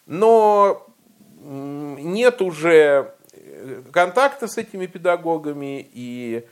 [0.06, 0.86] но
[1.46, 6.46] нет уже э, контакта с этими педагогами, и,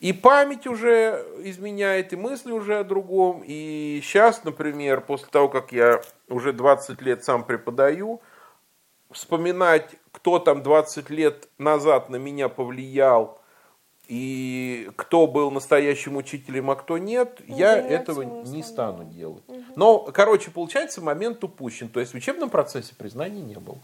[0.00, 3.42] и память уже изменяет, и мысли уже о другом.
[3.44, 8.20] И сейчас, например, после того, как я уже 20 лет сам преподаю,
[9.10, 13.37] вспоминать, кто там 20 лет назад на меня повлиял,
[14.08, 19.44] и кто был настоящим учителем, а кто нет, Ну, я этого не стану делать.
[19.76, 21.88] Но, короче, получается, момент упущен.
[21.88, 23.78] То есть в учебном процессе признаний не было.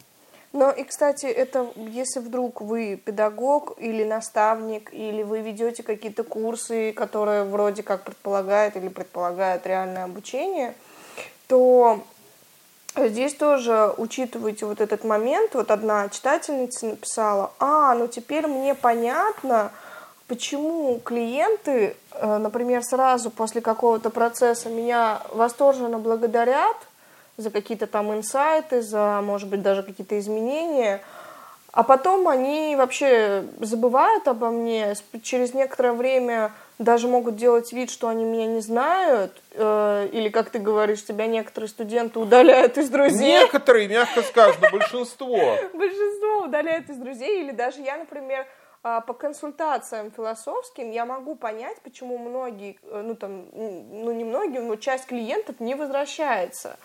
[0.54, 6.92] Но и, кстати, это если вдруг вы педагог или наставник, или вы ведете какие-то курсы,
[6.92, 10.74] которые вроде как предполагают или предполагают реальное обучение,
[11.48, 12.04] то
[12.96, 15.54] здесь тоже учитывайте вот этот момент.
[15.54, 19.72] Вот одна читательница написала, а, ну теперь мне понятно,
[20.28, 26.76] почему клиенты, э, например, сразу после какого-то процесса меня восторженно благодарят
[27.36, 31.02] за какие-то там инсайты, за, может быть, даже какие-то изменения,
[31.72, 38.08] а потом они вообще забывают обо мне, через некоторое время даже могут делать вид, что
[38.08, 43.40] они меня не знают, э, или, как ты говоришь, тебя некоторые студенты удаляют из друзей.
[43.40, 45.36] Некоторые, мягко сказано, большинство.
[45.74, 48.46] Большинство удаляют из друзей, или даже я, например,
[48.84, 54.76] по консультациям философским я могу понять, почему многие, э, ну там, ну не многие, но
[54.76, 56.76] часть клиентов не возвращается.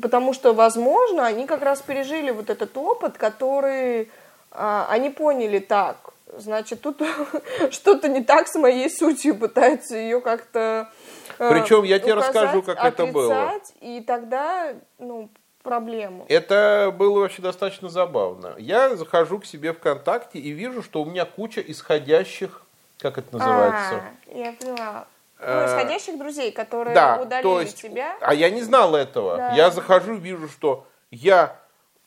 [0.00, 4.10] Потому что, возможно, они как раз пережили вот этот опыт, который
[4.50, 6.14] а, они поняли так.
[6.36, 7.02] Значит, тут
[7.70, 10.90] что-то не так с моей сутью, пытаются ее как-то
[11.38, 13.50] э, Причем я тебе указать, расскажу, как это было.
[13.50, 15.28] отрицать, И тогда, ну,
[15.64, 16.24] проблему.
[16.28, 18.54] Это было вообще достаточно забавно.
[18.58, 22.62] Я захожу к себе ВКонтакте и вижу, что у меня куча исходящих,
[22.98, 24.02] как это называется?
[24.32, 25.06] А, я поняла.
[25.40, 28.16] Ну, Э, исходящих друзей, которые Да, удалили то есть, тебя.
[28.20, 29.36] а я не знал этого.
[29.36, 29.52] Да.
[29.52, 31.58] Я захожу, вижу, что я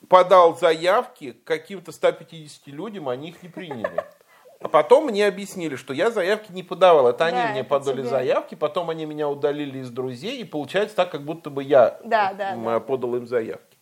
[0.08, 4.04] подал заявки каким-то 150 людям, они их не приняли.
[4.60, 7.08] А потом мне объяснили, что я заявки не подавал.
[7.08, 8.10] Это они Да, мне это подали тебе.
[8.10, 12.34] заявки, потом они меня удалили из друзей, и получается так, как будто бы я Да,
[12.34, 12.80] да, м, да.
[12.80, 13.78] подал им заявки.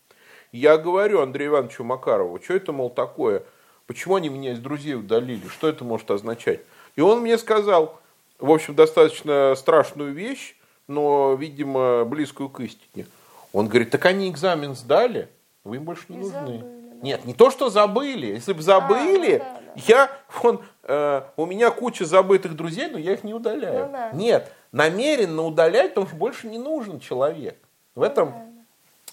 [0.52, 3.44] Я говорю Андрею Ивановичу Макарову, что это, мол, такое?
[3.88, 5.48] Почему они меня из друзей удалили?
[5.48, 6.62] Что это может означать?
[6.96, 8.00] И он мне сказал,
[8.40, 10.56] в общем, достаточно страшную вещь,
[10.88, 13.06] но, видимо, близкую к истине.
[13.54, 15.30] Он говорит, так они экзамен сдали,
[15.64, 16.34] вы им больше не И нужны.
[16.34, 16.68] забыли, да.
[17.06, 18.26] Нет, не то, что забыли.
[18.26, 19.82] Если бы забыли, ну да, да.
[19.88, 23.86] я, вон, э, у меня куча забытых друзей, но я их не удаляю.
[23.86, 24.10] Ну да.
[24.12, 27.60] Нет, намеренно удалять, потому что больше не нужен человек.
[27.94, 28.34] В этом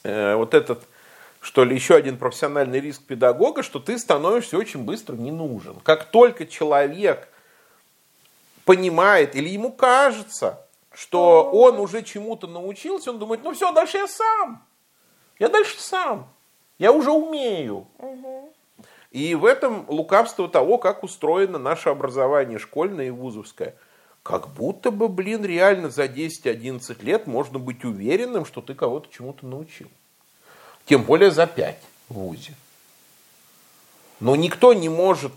[0.04, 0.84] э, вот этот,
[1.40, 5.76] что ли, еще один профессиональный риск педагога, что ты становишься очень быстро не нужен.
[5.84, 7.28] Как только человек
[8.64, 14.08] понимает или ему кажется, что он уже чему-то научился, он думает, ну все, дальше я
[14.08, 14.66] сам.
[15.38, 16.32] Я дальше сам.
[16.82, 17.86] Я уже умею.
[19.12, 23.76] И в этом лукавство того, как устроено наше образование школьное и вузовское.
[24.24, 29.46] Как будто бы, блин, реально за 10-11 лет можно быть уверенным, что ты кого-то чему-то
[29.46, 29.86] научил.
[30.84, 32.54] Тем более за 5 в ВУЗе.
[34.18, 35.30] Но никто не может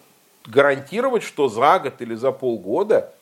[0.48, 3.14] гарантировать, что за год или за полгода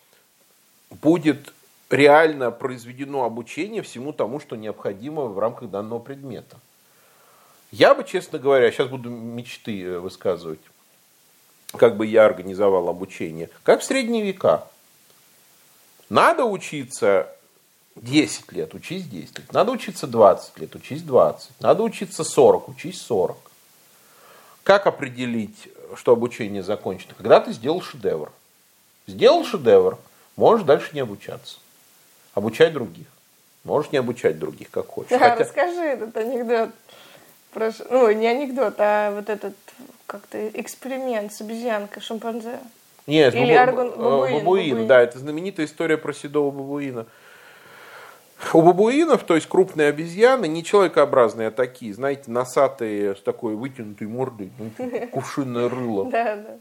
[0.89, 1.53] будет
[1.89, 6.57] реально произведено обучение всему тому, что необходимо в рамках данного предмета.
[7.73, 10.59] Я бы, честно говоря, сейчас буду мечты э, высказывать,
[11.75, 14.67] как бы я организовал обучение, как в средние века.
[16.07, 17.35] Надо учиться
[17.95, 19.53] 10 лет, учись 10 лет.
[19.53, 21.49] Надо учиться 20 лет, учись 20.
[21.61, 23.37] Надо учиться 40, учись 40.
[24.61, 27.15] Как определить, что обучение закончено?
[27.17, 28.31] Когда ты сделал шедевр.
[29.07, 29.97] Сделал шедевр,
[30.35, 31.57] можешь дальше не обучаться.
[32.35, 33.07] Обучай других.
[33.63, 35.09] Можешь не обучать других, как хочешь.
[35.09, 36.69] Да, Хотя- расскажи этот анекдот.
[37.53, 39.53] Про ш- Ну, не анекдот, а вот этот,
[40.07, 42.59] как-то эксперимент с обезьянкой, шимпанзе.
[43.05, 44.87] Нет, Или бабу- аргон- э, бабуин, бабуин, бабуин.
[44.87, 47.05] да, это знаменитая история про седого бабуина.
[48.53, 54.07] У бабуинов, то есть крупные обезьяны, не человекообразные, а такие, знаете, носатые, с такой вытянутой
[54.07, 56.05] мордой, ну, типа кувшинное рыло.
[56.11, 56.57] Да, да.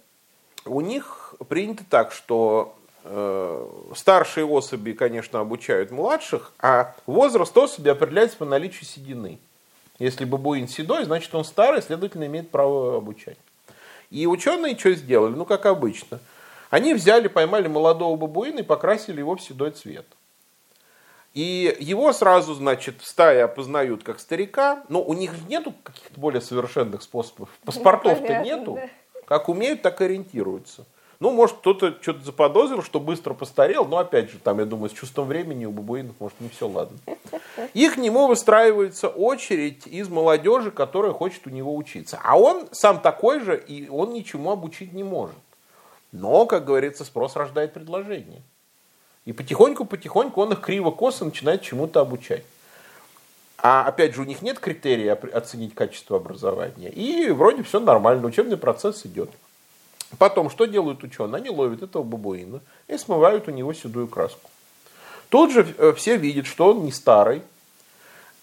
[0.65, 8.37] У них принято так, что э, старшие особи, конечно, обучают младших, а возраст особи определяется
[8.37, 9.39] по наличию седины.
[9.99, 13.37] Если бабуин седой, значит он старый, следовательно, имеет право обучать.
[14.11, 15.35] И ученые что сделали?
[15.35, 16.21] Ну, как обычно.
[16.71, 20.07] Они взяли, поймали молодого бабуина и покрасили его в седой цвет.
[21.35, 24.83] И его сразу, значит, в стае опознают как старика.
[24.89, 27.49] Но у них нету каких-то более совершенных способов.
[27.65, 28.79] Паспортов-то нету.
[29.27, 30.85] Как умеют, так и ориентируются.
[31.23, 34.93] Ну, может, кто-то что-то заподозрил, что быстро постарел, но опять же, там, я думаю, с
[34.93, 36.99] чувством времени у бабуинов, может, не все ладно.
[37.75, 42.19] И к нему выстраивается очередь из молодежи, которая хочет у него учиться.
[42.25, 45.37] А он сам такой же, и он ничему обучить не может.
[46.11, 48.43] Но, как говорится, спрос рождает предложение.
[49.25, 52.43] И потихоньку-потихоньку он их криво-косо начинает чему-то обучать.
[53.59, 56.89] А опять же, у них нет критерия оценить качество образования.
[56.89, 59.31] И вроде все нормально, учебный процесс идет.
[60.19, 61.37] Потом, что делают ученые?
[61.37, 64.51] Они ловят этого бабуина и смывают у него седую краску.
[65.29, 67.43] Тут же э, все видят, что он не старый,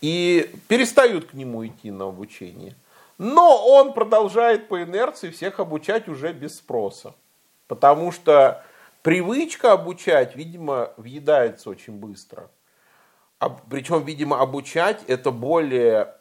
[0.02, 2.76] и перестают к нему идти на обучение.
[3.18, 7.14] Но он продолжает по инерции всех обучать уже без спроса.
[7.68, 8.64] Потому что
[9.04, 12.50] привычка обучать, видимо, въедается очень быстро.
[13.40, 16.16] А, причем, видимо, обучать это более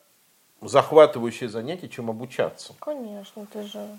[0.60, 2.74] захватывающее занятие, чем обучаться.
[2.80, 3.98] Конечно, ты же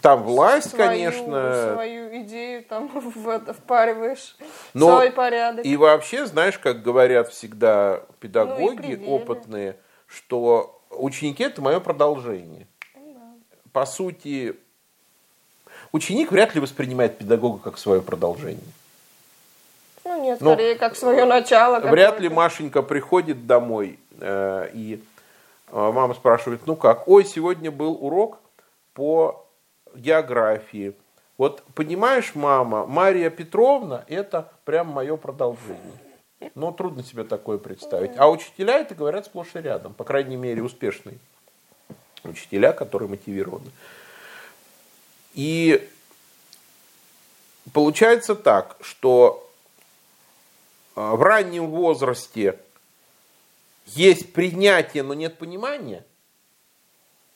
[0.00, 4.36] Там власть, свою, конечно, свою идею там в это впариваешь,
[4.74, 5.64] Но свой порядок.
[5.64, 9.14] И вообще, знаешь, как говорят всегда Ну педагоги пределы.
[9.14, 12.66] опытные, что ученики это мое продолжение.
[13.72, 14.56] По сути,
[15.92, 18.60] ученик вряд ли воспринимает педагога как свое продолжение.
[20.04, 21.80] Ну нет, Ну, скорее как свое начало.
[21.80, 22.28] Вряд ли.
[22.28, 25.02] Машенька приходит домой э, и
[25.70, 28.38] э, мама спрашивает, ну как, ой, сегодня был урок
[28.94, 29.44] по
[29.98, 30.94] географии.
[31.36, 35.98] Вот понимаешь, мама, Мария Петровна это прям мое продолжение.
[36.54, 38.12] Ну, трудно себе такое представить.
[38.16, 39.94] А учителя это говорят сплошь и рядом.
[39.94, 41.18] По крайней мере, успешные
[42.24, 43.70] учителя, которые мотивированы.
[45.34, 45.88] И
[47.72, 49.48] получается так, что
[50.94, 52.58] а, в раннем возрасте
[53.86, 56.04] есть принятие, но нет понимания,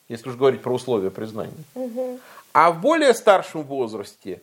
[0.09, 1.53] если уж говорить про условия признания.
[2.53, 4.41] А в более старшем возрасте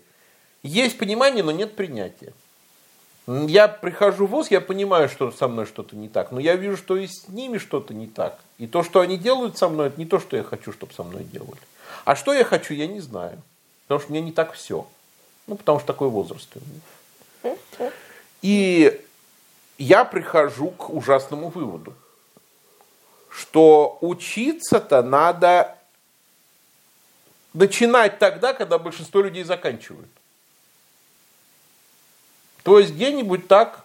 [0.62, 2.32] есть понимание, но нет принятия.
[3.26, 6.76] Я прихожу в ВУЗ, я понимаю, что со мной что-то не так, но я вижу,
[6.76, 8.40] что и с ними что-то не так.
[8.58, 11.04] И то, что они делают со мной, это не то, что я хочу, чтобы со
[11.04, 11.60] мной делали.
[12.04, 13.40] А что я хочу, я не знаю.
[13.86, 14.86] Потому что мне не так все.
[15.46, 16.48] Ну, потому что такой возраст.
[18.42, 19.00] И
[19.78, 21.94] я прихожу к ужасному выводу,
[23.28, 25.76] что учиться-то надо
[27.52, 30.08] начинать тогда, когда большинство людей заканчивают.
[32.62, 33.84] То есть где-нибудь так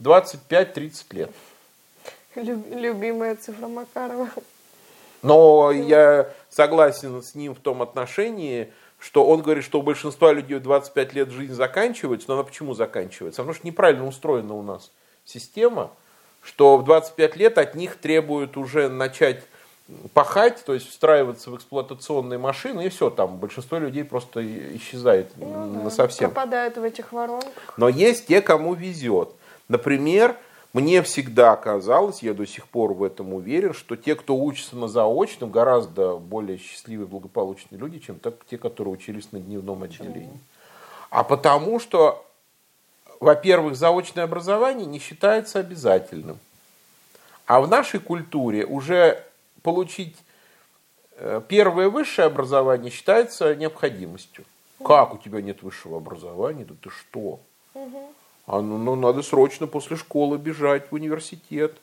[0.00, 1.30] 25-30 лет.
[2.34, 4.30] Люб- любимая цифра Макарова.
[5.22, 10.58] Но я согласен с ним в том отношении, что он говорит, что у большинства людей
[10.58, 12.28] в 25 лет жизнь заканчивается.
[12.28, 13.42] Но она почему заканчивается?
[13.42, 14.92] Потому что неправильно устроена у нас
[15.24, 15.90] система,
[16.42, 19.42] что в 25 лет от них требуют уже начать
[20.12, 24.44] пахать, то есть встраиваться в эксплуатационные машины, и все, там большинство людей просто
[24.76, 26.30] исчезает на совсем.
[26.30, 27.52] Пропадают в этих воронках.
[27.76, 29.30] Но есть те, кому везет.
[29.68, 30.36] Например,
[30.74, 34.88] мне всегда казалось, я до сих пор в этом уверен, что те, кто учится на
[34.88, 40.38] заочном, гораздо более счастливые, благополучные люди, чем те, которые учились на дневном отделении.
[41.08, 42.26] А потому что,
[43.20, 46.38] во-первых, заочное образование не считается обязательным.
[47.46, 49.24] А в нашей культуре уже
[49.62, 50.16] получить
[51.16, 54.44] э, первое высшее образование считается необходимостью.
[54.84, 56.64] Как у тебя нет высшего образования?
[56.64, 57.40] Да ты что?
[58.46, 61.76] А ну, ну, надо срочно после школы бежать в университет.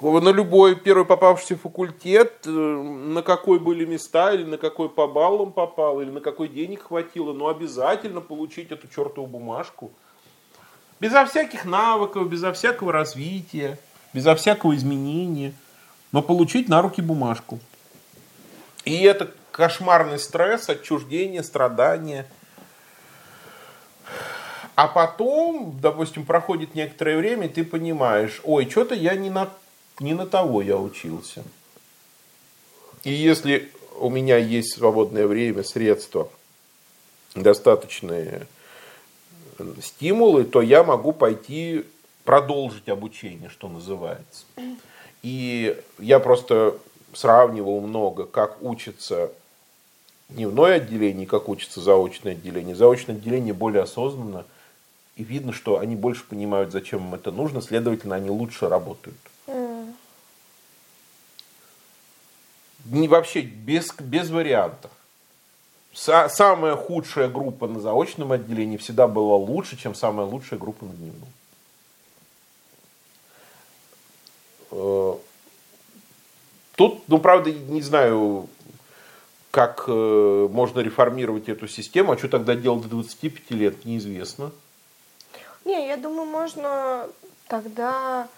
[0.00, 5.52] На любой первый попавшийся факультет, э, на какой были места, или на какой по баллам
[5.52, 9.90] попал, или на какой денег хватило, но обязательно получить эту чертову бумажку.
[10.98, 13.78] Безо всяких навыков, безо всякого развития,
[14.12, 15.52] безо всякого изменения.
[16.14, 17.58] Но получить на руки бумажку.
[18.84, 22.24] И это кошмарный стресс, отчуждение, страдания.
[24.76, 29.50] А потом, допустим, проходит некоторое время, и ты понимаешь, ой, что-то я не на,
[29.98, 31.42] не на того я учился.
[33.02, 36.28] И если у меня есть свободное время, средства,
[37.34, 38.46] достаточные
[39.82, 41.84] стимулы, то я могу пойти
[42.22, 44.44] продолжить обучение, что называется.
[45.24, 46.76] И я просто
[47.14, 49.32] сравнивал много, как учится
[50.28, 52.76] дневное отделение, как учится заочное отделение.
[52.76, 54.44] Заочное отделение более осознанно,
[55.16, 59.16] и видно, что они больше понимают, зачем им это нужно, следовательно, они лучше работают.
[59.46, 59.94] Mm.
[62.84, 64.90] Не, вообще без, без вариантов.
[65.94, 70.92] Са, самая худшая группа на заочном отделении всегда была лучше, чем самая лучшая группа на
[70.92, 71.28] дневном.
[76.76, 78.48] Тут, ну, правда, не знаю,
[79.50, 84.50] как э, можно реформировать эту систему, а что тогда делать до 25 лет, неизвестно.
[85.64, 87.06] Не, я думаю, можно
[87.46, 88.28] тогда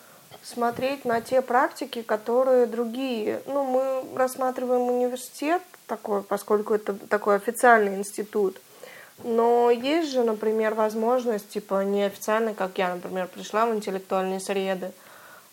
[0.43, 3.43] смотреть на те практики, которые другие.
[3.47, 8.61] Ну, мы рассматриваем университет такой, поскольку это такой официальный институт.
[9.25, 14.93] Но есть же, например, возможность, типа, неофициально, как я, например, пришла в интеллектуальные среды.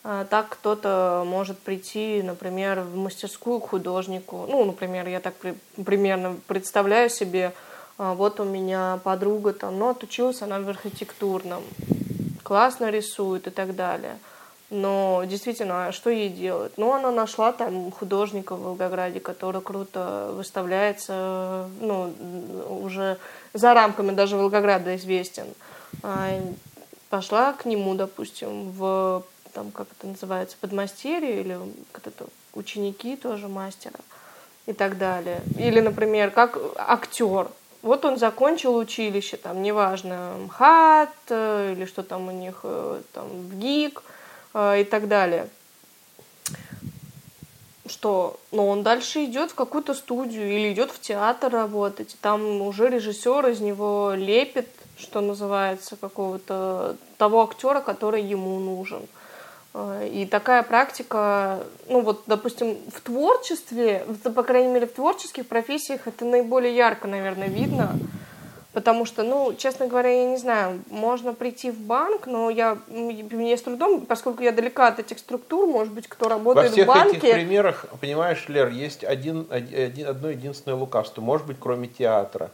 [0.05, 4.45] А так кто-то может прийти, например, в мастерскую к художнику.
[4.49, 7.53] Ну, например, я так при, примерно представляю себе,
[7.97, 11.63] а, вот у меня подруга там, ну, отучилась она в архитектурном,
[12.43, 14.17] классно рисует и так далее.
[14.69, 16.73] Но действительно, а что ей делать?
[16.77, 22.11] Ну, она нашла там художника в Волгограде, который круто выставляется, ну,
[22.81, 23.19] уже
[23.53, 25.45] за рамками даже Волгограда известен.
[27.09, 29.23] Пошла к нему, допустим, в,
[29.53, 31.57] там, как это называется, подмастерье или
[31.91, 33.99] как это, ученики тоже мастера
[34.65, 35.41] и так далее.
[35.57, 37.47] Или, например, как актер.
[37.81, 43.49] Вот он закончил училище, там, неважно, МХАТ э, или что там у них, э, там,
[43.59, 44.03] ГИК–
[44.53, 45.49] Э, и так далее.
[47.85, 52.87] Что, но он дальше идет в какую-то студию или идет в театр работать, там уже
[52.87, 59.05] режиссер из него лепит, что называется, какого-то того актера, который ему нужен.
[59.73, 66.07] Э, и такая практика, ну вот, допустим, в творчестве, по крайней мере, в творческих профессиях
[66.07, 67.91] это наиболее ярко, наверное, видно.
[68.73, 73.55] Потому что, ну, честно говоря, я не знаю, можно прийти в банк, но я мне
[73.55, 76.87] с трудом, поскольку я далека от этих структур, может быть, кто работает в банке.
[76.87, 81.87] Во всех этих примерах, понимаешь, Лер, есть один, один, одно единственное лукавство, может быть, кроме
[81.87, 82.49] театра,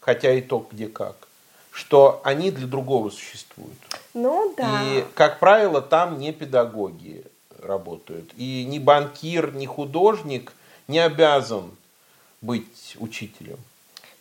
[0.00, 1.28] хотя и то где как,
[1.74, 3.76] что они для другого существуют.
[4.14, 4.80] Ну да.
[4.84, 7.24] И, как правило, там не педагоги
[7.60, 8.30] работают.
[8.36, 10.52] И ни банкир, ни художник
[10.86, 11.72] не обязан
[12.40, 13.58] быть учителем.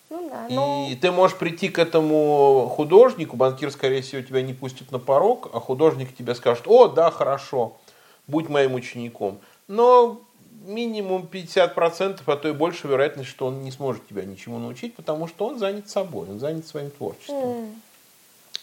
[0.09, 0.87] Ну, да, но...
[0.89, 5.51] И ты можешь прийти к этому художнику, банкир, скорее всего, тебя не пустит на порог,
[5.53, 7.77] а художник тебе скажет, о, да, хорошо,
[8.25, 9.37] будь моим учеником.
[9.67, 10.19] Но
[10.63, 15.27] минимум 50%, а то и больше вероятность, что он не сможет тебя ничему научить, потому
[15.27, 17.35] что он занят собой, он занят своим творчеством.
[17.35, 17.73] Mm.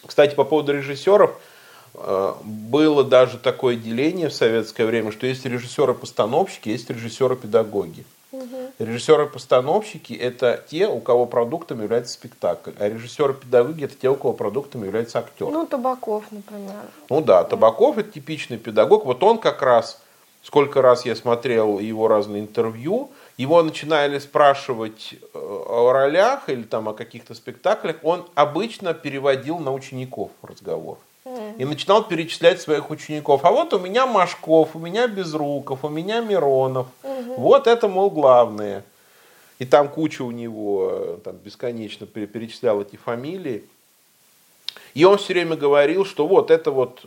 [0.05, 1.39] Кстати, по поводу режиссеров,
[1.93, 8.03] э, было даже такое деление в советское время, что есть режиссеры-постановщики, есть режиссеры-педагоги.
[8.31, 8.45] Угу.
[8.79, 14.83] Режиссеры-постановщики– это те, у кого продуктом является спектакль, а режиссеры-педагоги– это те, у кого продуктом
[14.85, 15.47] является актер.
[15.49, 16.75] Ну, Табаков, например.
[17.09, 19.05] Ну да, Табаков– это типичный педагог.
[19.05, 20.01] Вот он как раз,
[20.43, 26.89] сколько раз я смотрел его разные интервью, его начинали спрашивать э, о ролях или там
[26.89, 30.97] о каких-то спектаклях, он обычно переводил на учеников разговор.
[31.57, 33.45] И начинал перечислять своих учеников.
[33.45, 36.87] А вот у меня Машков, у меня Безруков, у меня Миронов.
[37.03, 37.35] Угу.
[37.37, 38.83] Вот это, мол, главные.
[39.59, 43.63] И там куча у него, там бесконечно перечислял эти фамилии.
[44.95, 47.05] И он все время говорил, что вот это вот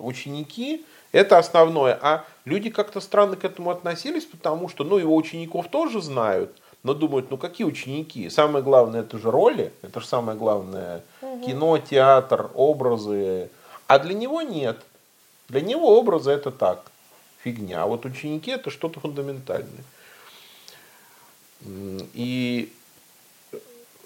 [0.00, 1.98] ученики, это основное.
[2.00, 6.94] А люди как-то странно к этому относились, потому что, ну, его учеников тоже знают, но
[6.94, 8.30] думают, ну, какие ученики?
[8.30, 11.02] Самое главное, это же роли, это же самое главное.
[11.20, 11.44] Угу.
[11.44, 13.50] Кино, театр, образы,
[13.86, 14.78] а для него нет.
[15.48, 16.90] Для него образы это так,
[17.42, 17.82] фигня.
[17.82, 19.84] А вот ученики это что-то фундаментальное.
[22.14, 22.72] И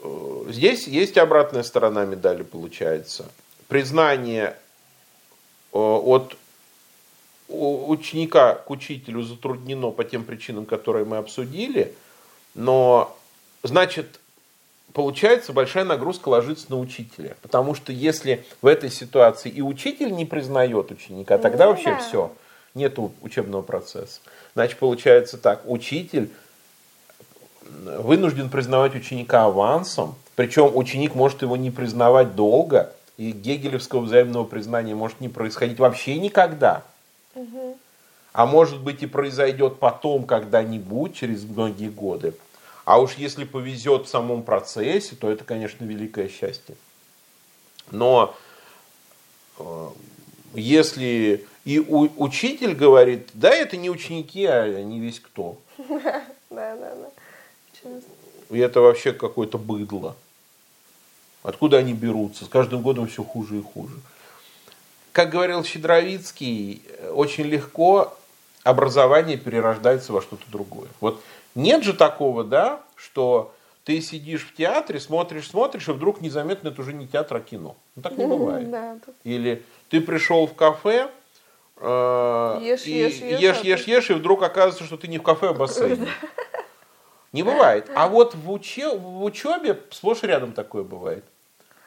[0.02, 3.26] э, здесь есть обратная сторона медали, получается.
[3.68, 4.56] Признание
[5.72, 6.36] э, от
[7.50, 11.94] ученика к учителю затруднено по тем причинам, которые мы обсудили,
[12.54, 13.16] но
[13.62, 14.20] значит
[14.92, 17.36] получается большая нагрузка ложится на учителя.
[17.42, 21.98] Потому что если в этой ситуации и учитель не признает ученика, тогда ну, вообще да.
[21.98, 22.32] все,
[22.74, 24.20] нет учебного процесса.
[24.54, 26.30] Значит, получается так, учитель
[27.62, 34.94] вынужден признавать ученика авансом, причем ученик может его не признавать долго, и гегелевского взаимного признания
[34.94, 36.84] может не происходить вообще никогда.
[37.34, 37.78] Угу.
[38.32, 42.34] а может быть и произойдет потом когда-нибудь, через многие годы.
[42.84, 46.74] А уж если повезет в самом процессе, то это, конечно, великое счастье.
[47.90, 48.34] Но
[49.58, 49.88] э,
[50.54, 55.58] если и учитель говорит, да, это не ученики, а они весь кто.
[56.50, 57.90] Да, да, да.
[58.50, 60.16] И это вообще какое-то быдло.
[61.44, 62.44] Откуда они берутся?
[62.44, 63.94] С каждым годом все хуже и хуже.
[65.12, 66.82] Как говорил Щедровицкий,
[67.12, 68.16] очень легко
[68.62, 70.88] образование перерождается во что-то другое.
[71.00, 71.20] Вот
[71.54, 73.52] нет же такого, да, что
[73.84, 77.76] ты сидишь в театре, смотришь, смотришь, и вдруг незаметно это уже не театр, а кино.
[77.96, 78.68] Ну, так не бывает.
[79.24, 81.10] Или ты пришел в кафе,
[81.76, 85.22] э, ешь, и ешь, ешь, ешь, ешь, ешь, и вдруг оказывается, что ты не в
[85.22, 86.06] кафе, а в бассейне.
[87.32, 87.88] Не бывает.
[87.94, 91.24] А вот в, уче, в учебе сплошь рядом такое бывает.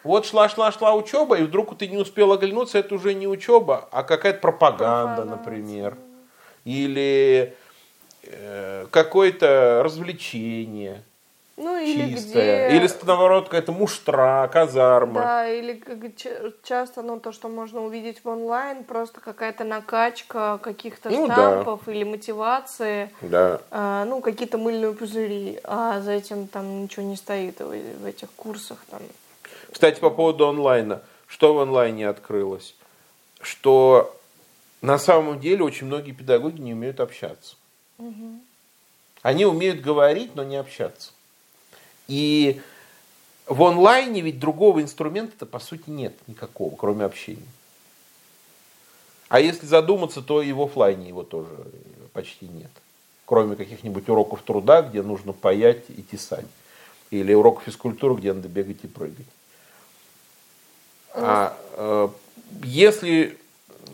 [0.04, 3.88] Вот шла, шла, шла учеба, и вдруг ты не успел оглянуться, это уже не учеба,
[3.92, 5.98] а какая-то пропаганда, например.
[6.66, 7.56] Или
[8.24, 11.04] э, какое-то развлечение.
[11.56, 12.70] Ну, или чистая.
[12.70, 12.78] Где...
[12.78, 15.22] Или наоборот какая-то муштра, казарма.
[15.22, 15.82] Да, или
[16.64, 21.92] часто ну, то, что можно увидеть в онлайн, просто какая-то накачка каких-то ну, штампов да.
[21.92, 23.12] или мотивации.
[23.22, 23.62] Да.
[23.70, 28.84] А, ну, какие-то мыльные пузыри, а за этим там ничего не стоит в этих курсах.
[28.90, 29.02] Там.
[29.74, 31.02] Кстати, по поводу онлайна.
[31.28, 32.76] Что в онлайне открылось?
[33.42, 34.16] Что
[34.82, 37.56] на самом деле очень многие педагоги не умеют общаться.
[37.98, 38.40] Угу.
[39.24, 41.12] Они умеют говорить, но не общаться.
[42.08, 42.62] И
[43.48, 47.42] в онлайне ведь другого инструмента-то по сути нет никакого, кроме общения.
[49.30, 51.50] А если задуматься, то и в офлайне его тоже
[52.14, 52.70] почти нет.
[53.26, 56.46] Кроме каких-нибудь уроков труда, где нужно паять и тесать.
[57.10, 59.26] Или уроков физкультуры, где надо бегать и прыгать.
[61.14, 62.08] А э,
[62.64, 63.38] если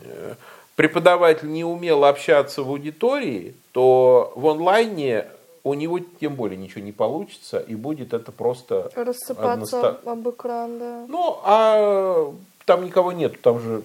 [0.04, 0.36] э,
[0.76, 5.28] преподаватель не умел общаться в аудитории, то в онлайне
[5.64, 8.92] у него тем более ничего не получится, и будет это просто...
[8.96, 10.00] Рассыпаться односто...
[10.06, 11.06] об экран, да.
[11.08, 12.34] Ну, а
[12.66, 13.84] там никого нет, там же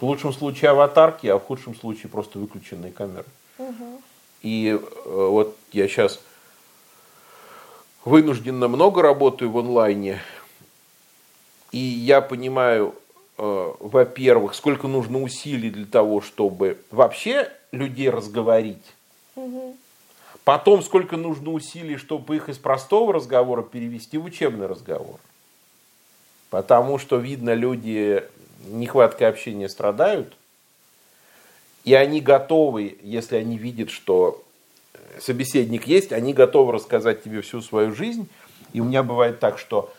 [0.00, 3.26] в лучшем случае аватарки, а в худшем случае просто выключенные камеры.
[3.58, 4.02] Угу.
[4.42, 6.20] И э, вот я сейчас
[8.04, 10.20] вынужденно много работаю в онлайне,
[11.74, 12.94] и я понимаю,
[13.36, 18.84] э, во-первых, сколько нужно усилий для того, чтобы вообще людей разговорить.
[19.34, 19.76] Угу.
[20.44, 25.18] Потом, сколько нужно усилий, чтобы их из простого разговора перевести в учебный разговор.
[26.48, 28.22] Потому что, видно, люди
[28.68, 30.32] нехваткой общения страдают.
[31.82, 34.44] И они готовы, если они видят, что
[35.20, 38.28] собеседник есть, они готовы рассказать тебе всю свою жизнь.
[38.72, 39.92] И у меня бывает так, что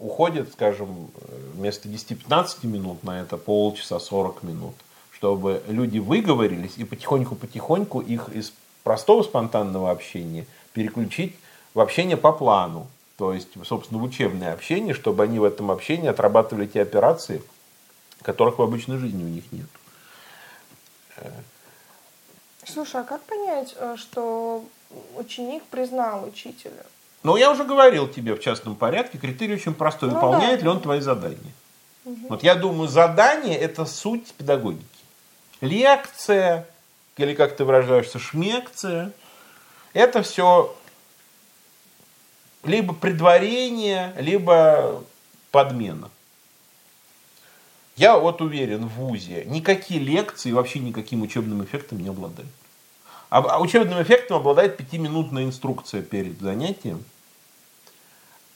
[0.00, 1.10] уходит, скажем,
[1.54, 4.74] вместо 10-15 минут на это полчаса 40 минут,
[5.12, 8.52] чтобы люди выговорились и потихоньку-потихоньку их из
[8.82, 11.36] простого спонтанного общения переключить
[11.72, 12.86] в общение по плану.
[13.16, 17.42] То есть, собственно, в учебное общение, чтобы они в этом общении отрабатывали те операции,
[18.22, 19.68] которых в обычной жизни у них нет.
[22.66, 24.64] Слушай, а как понять, э, что
[25.16, 26.84] ученик признал учителя?
[27.24, 30.10] Ну, я уже говорил тебе в частном порядке, критерий очень простой.
[30.10, 30.64] Ну, Выполняет да.
[30.64, 31.52] ли он твои задания?
[32.04, 32.26] Угу.
[32.28, 34.84] Вот я думаю, задание– это суть педагогики.
[35.62, 36.68] Лекция,
[37.16, 39.10] или как ты выражаешься, шмекция.
[39.94, 40.76] Это все
[42.62, 45.02] либо предварение, либо
[45.50, 46.10] подмена.
[47.96, 52.50] Я вот уверен, в ВУЗе никакие лекции вообще никаким учебным эффектом не обладают.
[53.30, 57.02] А, а учебным эффектом обладает пятиминутная инструкция перед занятием.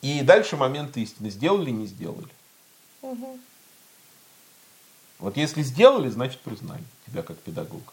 [0.02, 1.30] И дальше момент истины.
[1.30, 2.28] Сделали, не сделали.
[3.02, 3.38] Угу.
[5.18, 7.92] Вот если сделали, значит признали тебя как педагога.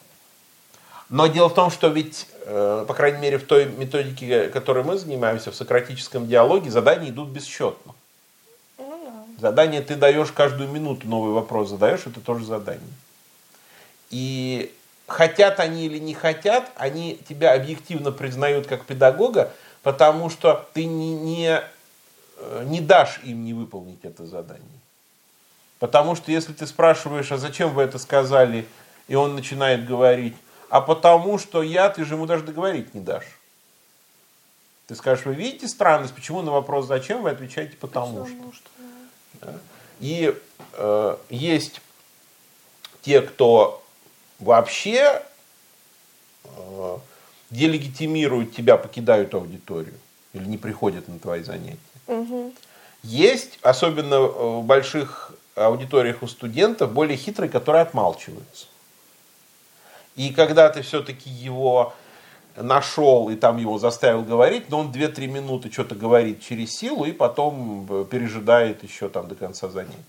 [1.10, 4.98] Но дело в том, что ведь, э, по крайней мере, в той методике, которой мы
[4.98, 7.94] занимаемся, в сократическом диалоге, задания идут бесчетно.
[8.78, 12.82] Ну, Задание ты даешь каждую минуту, новый вопрос задаешь, это тоже задание.
[14.10, 14.74] И
[15.08, 19.52] хотят они или не хотят, они тебя объективно признают как педагога,
[19.84, 21.62] потому что ты не, не,
[22.66, 24.66] не дашь им не выполнить это задание.
[25.80, 28.66] Потому что если ты спрашиваешь, а зачем вы это сказали,
[29.08, 30.36] и он начинает говорить,
[30.70, 33.40] а потому что я, ты же ему даже договорить не дашь.
[34.88, 38.70] Ты скажешь, вы видите странность, почему на вопрос зачем вы отвечаете потому, потому что.
[38.70, 38.70] что
[39.42, 39.54] да.
[40.00, 40.36] И
[40.74, 41.82] э, есть
[43.02, 43.84] те, кто
[44.40, 45.24] вообще
[46.44, 46.98] э,
[47.50, 49.96] делегитимируют тебя, покидают аудиторию
[50.36, 51.80] или не приходят на твои занятия.
[52.08, 52.54] Угу.
[53.04, 58.68] Есть, особенно в больших аудиториях у студентов, более хитрые, которые отмалчиваются.
[60.16, 61.94] И когда ты все-таки его
[62.56, 67.12] нашел и там его заставил говорить, но он 2-3 минуты что-то говорит через силу и
[67.12, 70.00] потом э, пережидает еще там до конца занятия.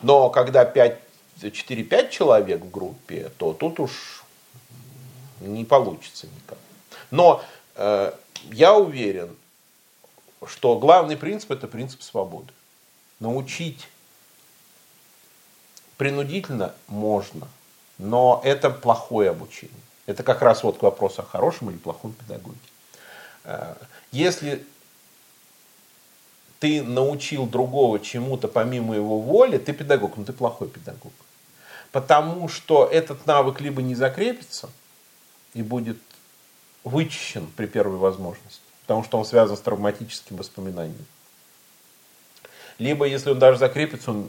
[0.00, 4.24] Но когда 4-5 человек в группе, то тут уж
[5.40, 6.58] не получится никак.
[7.10, 7.42] Но
[7.76, 9.36] я уверен,
[10.46, 12.52] что главный принцип это принцип свободы.
[13.20, 13.88] Научить
[15.96, 17.48] принудительно можно,
[17.98, 19.76] но это плохое обучение.
[20.06, 22.58] Это как раз вот к вопросу о хорошем или плохом педагоге.
[23.44, 23.76] Э,
[24.10, 24.66] если
[26.58, 31.12] ты научил другого чему-то помимо его воли, ты педагог, но ты плохой педагог.
[31.92, 34.70] Потому что этот навык либо не закрепится
[35.54, 35.98] и будет
[36.84, 41.06] вычищен при первой возможности, потому что он связан с травматическим воспоминанием.
[42.78, 44.28] Либо, если он даже закрепится, он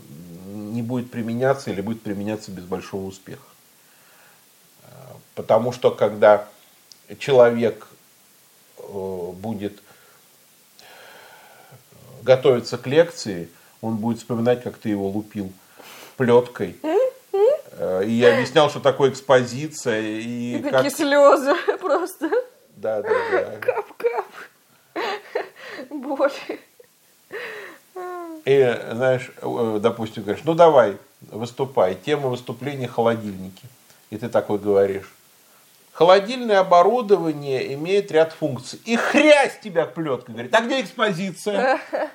[0.74, 3.42] не будет применяться или будет применяться без большого успеха.
[5.36, 6.48] Потому что когда
[7.18, 7.88] человек
[8.78, 9.82] э, будет
[12.22, 13.50] готовиться к лекции,
[13.82, 15.52] он будет вспоминать, как ты его лупил
[16.18, 16.78] плеткой.
[17.78, 20.02] Э, и я объяснял, что такое экспозиция.
[20.02, 20.72] И, и как...
[20.72, 22.30] такие слезы просто.
[22.76, 23.58] Да, да, да.
[23.60, 24.26] Кап-кап.
[25.90, 26.32] Боль.
[28.46, 31.96] И, знаешь, э, допустим, говоришь, ну давай, выступай.
[31.96, 33.66] Тема выступления холодильники.
[34.10, 35.12] И ты такой говоришь,
[35.94, 38.80] холодильное оборудование имеет ряд функций.
[38.86, 40.34] И хрясь тебя плеткой.
[40.34, 41.80] Говорит, а где экспозиция?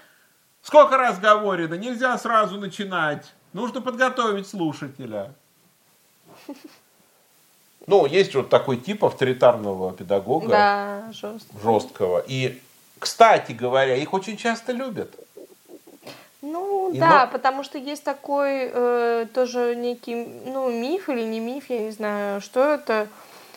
[0.62, 3.32] Сколько раз говорено, нельзя сразу начинать.
[3.52, 5.34] Нужно подготовить слушателя.
[7.86, 10.49] Ну, есть вот такой тип авторитарного педагога.
[10.49, 11.61] Да, жесткого.
[11.62, 12.24] жесткого.
[12.26, 12.61] И,
[12.99, 15.14] кстати говоря, их очень часто любят.
[16.42, 17.32] Ну и да, но...
[17.32, 22.40] потому что есть такой э, тоже некий ну, миф или не миф, я не знаю,
[22.40, 23.09] что это,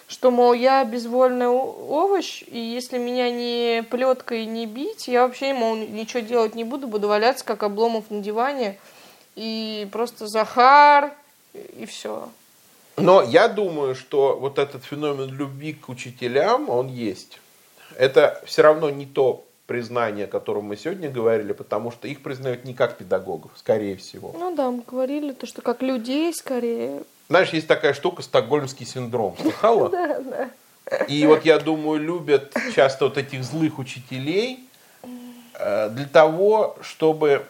[0.07, 5.75] что, мол, я безвольный овощ, и если меня не плеткой не бить, я вообще, мол,
[5.75, 8.79] ничего делать не буду, буду валяться, как обломов на диване,
[9.35, 11.11] и просто Захар,
[11.53, 12.29] и все.
[13.01, 17.39] Но я думаю, что вот этот феномен любви к учителям, он есть.
[17.97, 22.65] Это все равно не то признание, о котором мы сегодня говорили, потому что их признают
[22.65, 24.35] не как педагогов, скорее всего.
[24.37, 27.03] Ну да, мы говорили, то, что как людей скорее.
[27.29, 29.35] Знаешь, есть такая штука, стокгольмский синдром.
[29.39, 29.89] Слыхала?
[29.91, 30.49] Да, да.
[31.07, 34.67] И вот я думаю, любят часто вот этих злых учителей
[35.53, 37.45] э, для того, чтобы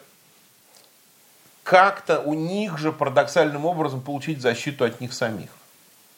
[1.62, 5.50] как-то у них же парадоксальным образом получить защиту от них самих.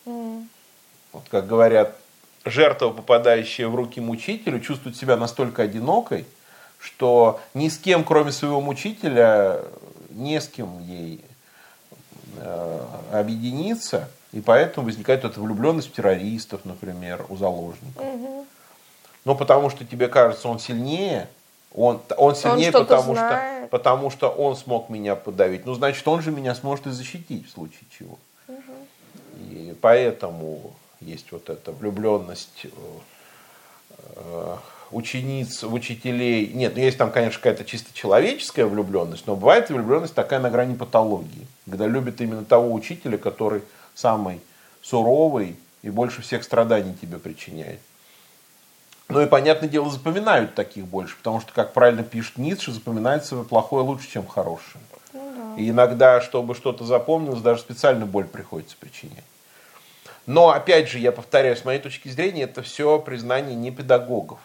[0.07, 0.47] Mm.
[1.13, 1.97] Вот как говорят,
[2.45, 6.27] жертва, попадающая в руки мучителю, чувствует себя настолько одинокой,
[6.79, 9.61] что ни с кем, кроме своего мучителя,
[10.11, 11.21] не с кем ей
[12.37, 12.81] э,
[13.13, 18.03] объединиться, и поэтому возникает эта влюбленность в террористов, например, у заложников.
[18.03, 18.47] Угу.
[19.25, 21.29] Ну, потому что тебе кажется, он сильнее,
[21.75, 25.67] он, он сильнее, он потому, что, потому что он смог меня подавить.
[25.67, 28.17] Ну, значит, он же меня сможет и защитить в случае чего.
[28.47, 28.73] Угу.
[29.51, 32.69] И поэтому есть вот эта влюбленность э,
[34.17, 34.57] э,
[34.93, 36.53] учениц в учителей.
[36.55, 40.77] Нет, ну есть там, конечно, какая-то чисто человеческая влюбленность, но бывает влюбленность такая на грани
[40.77, 43.63] патологии, когда любят именно того учителя, который
[43.95, 44.41] самый
[44.81, 47.81] суровый и больше всех страданий тебе причиняет.
[49.09, 53.85] Ну и, понятное дело, запоминают таких больше, потому что, как правильно пишет Ницше, запоминается плохое
[53.85, 54.83] лучше, чем хорошее.
[55.13, 55.61] Ну, да.
[55.61, 59.25] И иногда, чтобы что-то запомнилось, даже специально боль приходится причинять.
[60.27, 64.39] Но, опять же, я повторяю, с моей точки зрения, это все признание не педагогов.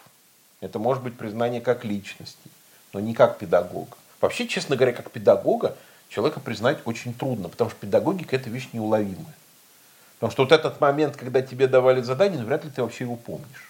[0.60, 2.50] Это может быть признание как личности,
[2.92, 3.96] но не как педагога.
[4.20, 5.74] Вообще, честно говоря, как педагога
[6.10, 9.34] человека признать очень трудно, потому что педагогика– это вещь неуловимая.
[10.18, 13.16] Потому что вот этот момент, когда тебе давали задание, ну, вряд ли ты вообще его
[13.16, 13.69] помнишь.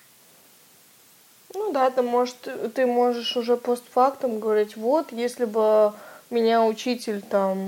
[1.54, 2.36] Ну да, ты, может,
[2.74, 5.92] ты можешь уже постфактум говорить, вот, если бы
[6.30, 7.58] меня учитель там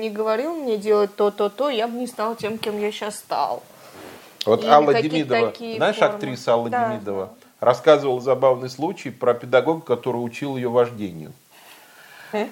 [0.00, 3.62] не говорил мне делать то-то-то, я бы не стал тем, кем я сейчас стал.
[4.46, 6.14] Вот Или Алла Демидова, знаешь, формы.
[6.14, 6.88] актриса Алла да.
[6.88, 11.32] Демидова, рассказывала забавный случай про педагога, который учил ее вождению.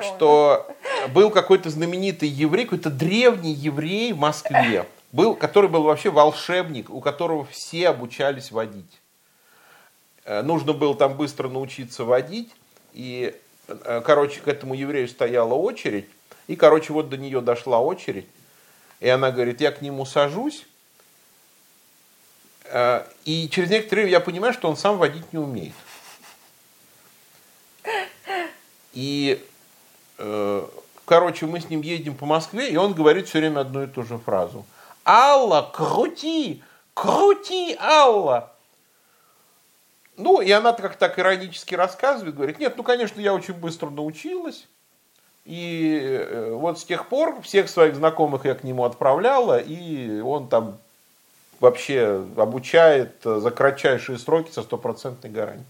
[0.00, 0.66] Что
[1.12, 7.00] был какой-то знаменитый еврей, какой-то древний еврей в Москве, был, который был вообще волшебник, у
[7.00, 9.00] которого все обучались водить.
[10.24, 12.50] Э, нужно было там быстро научиться водить.
[12.92, 13.34] И,
[13.68, 16.06] э, короче, к этому еврею стояла очередь.
[16.46, 18.26] И, короче, вот до нее дошла очередь.
[19.00, 20.66] И она говорит, я к нему сажусь.
[22.64, 25.74] Э, и через некоторое время я понимаю, что он сам водить не умеет.
[28.92, 29.44] И
[31.06, 34.02] короче, мы с ним едем по Москве, и он говорит все время одну и ту
[34.02, 34.66] же фразу.
[35.04, 36.62] Алла, крути,
[36.94, 38.52] крути, Алла.
[40.16, 44.66] Ну, и она как так иронически рассказывает, говорит, нет, ну, конечно, я очень быстро научилась.
[45.46, 50.48] И э, вот с тех пор всех своих знакомых я к нему отправляла, и он
[50.48, 50.78] там
[51.58, 55.66] вообще обучает за кратчайшие сроки со стопроцентной гарантией.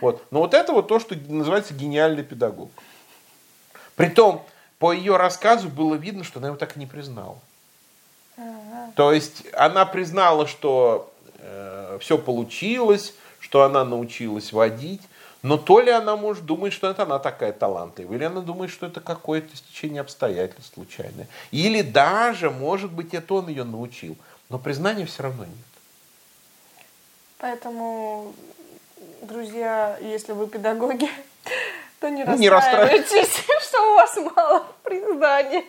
[0.00, 0.22] Вот.
[0.30, 2.70] Но вот это вот то, что называется гениальный педагог.
[3.96, 4.44] Притом,
[4.78, 7.38] по ее рассказу было видно, что она его так и не признала.
[8.94, 15.02] То есть она признала, что э, все получилось, что она научилась водить,
[15.42, 18.86] но то ли она может думать, что это она такая талантливая, или она думает, что
[18.86, 21.28] это какое-то стечение обстоятельств случайное.
[21.52, 24.16] Или даже, может быть, это он ее научил.
[24.48, 25.54] Но признания все равно нет.
[27.38, 28.34] Поэтому,
[29.22, 31.08] друзья, если вы педагоги,
[32.00, 35.64] то не, ну, не расстраивайтесь, что у вас мало признаний.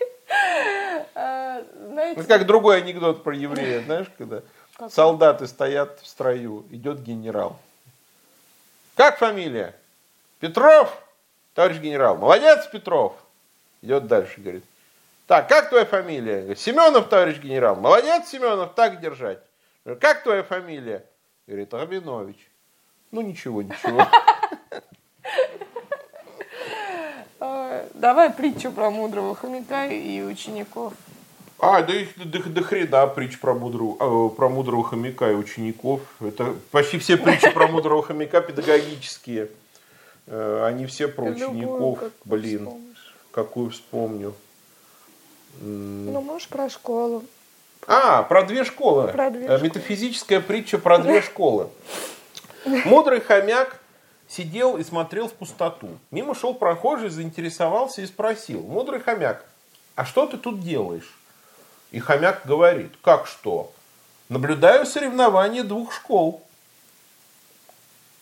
[1.14, 2.22] Знаете...
[2.22, 4.42] Ну, как другой анекдот про еврея, знаешь, когда
[4.78, 4.92] как?
[4.92, 7.60] солдаты стоят в строю, идет генерал.
[8.96, 9.76] Как фамилия?
[10.40, 10.96] Петров,
[11.54, 12.18] товарищ генерал.
[12.18, 13.14] Молодец, Петров.
[13.82, 14.64] Идет дальше, говорит.
[15.28, 16.40] Так, как твоя фамилия?
[16.40, 17.76] Говорит, Семенов, товарищ генерал.
[17.76, 19.40] Молодец, Семенов, так держать.
[20.00, 21.06] Как твоя фамилия?
[21.48, 22.38] Говорит, Рабинович.
[23.12, 24.08] Ну, ничего, ничего.
[27.94, 30.94] Давай притчу про мудрого хомяка и учеников.
[31.62, 36.02] А, да их до, до хрена притч про мудрого, э, про мудрого хомяка и учеников.
[36.22, 39.50] Это почти все притчи про мудрого хомяка педагогические.
[40.28, 42.02] Э, они все про учеников.
[42.02, 43.16] Любую, Блин, вспомнишь.
[43.32, 44.34] какую вспомню.
[45.60, 47.24] Ну, можешь про школу.
[47.88, 49.10] А, про две школы.
[49.10, 49.62] Про две школы.
[49.62, 51.68] Метафизическая притча про две школы.
[52.86, 53.80] Мудрый хомяк
[54.30, 55.98] сидел и смотрел в пустоту.
[56.12, 58.62] Мимо шел прохожий, заинтересовался и спросил.
[58.62, 59.44] Мудрый хомяк,
[59.96, 61.18] а что ты тут делаешь?
[61.92, 63.74] И хомяк говорит, как что?
[64.30, 66.44] Наблюдаю соревнования двух школ.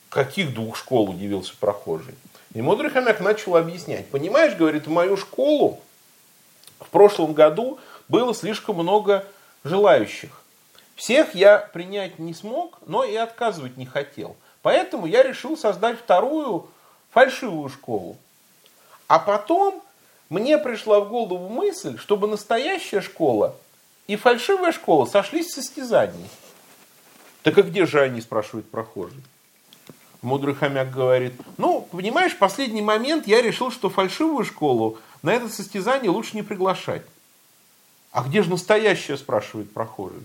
[0.09, 2.15] Каких двух школ, удивился прохожий.
[2.53, 4.09] И мудрый хомяк начал объяснять.
[4.09, 5.81] Понимаешь, говорит, в мою школу
[6.79, 7.77] в прошлом году
[8.07, 9.25] было слишком много
[9.65, 10.41] желающих.
[10.95, 14.37] Всех я принять не смог, но и отказывать не хотел.
[14.61, 16.67] Поэтому я решил создать вторую
[17.11, 18.17] фальшивую школу.
[19.07, 19.81] А потом
[20.29, 23.55] мне пришла в голову мысль, чтобы настоящая школа
[24.07, 26.29] и фальшивая школа сошлись в состязании.
[27.43, 29.23] Так а где же они, спрашивает прохожий.
[30.21, 35.47] Мудрый хомяк говорит, ну, понимаешь, в последний момент я решил, что фальшивую школу на это
[35.47, 37.03] состязание лучше не приглашать.
[38.11, 40.23] А где же настоящая, спрашивает прохожий.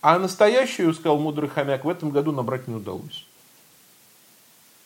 [0.00, 3.26] А настоящую, сказал мудрый хомяк, в этом году набрать не удалось.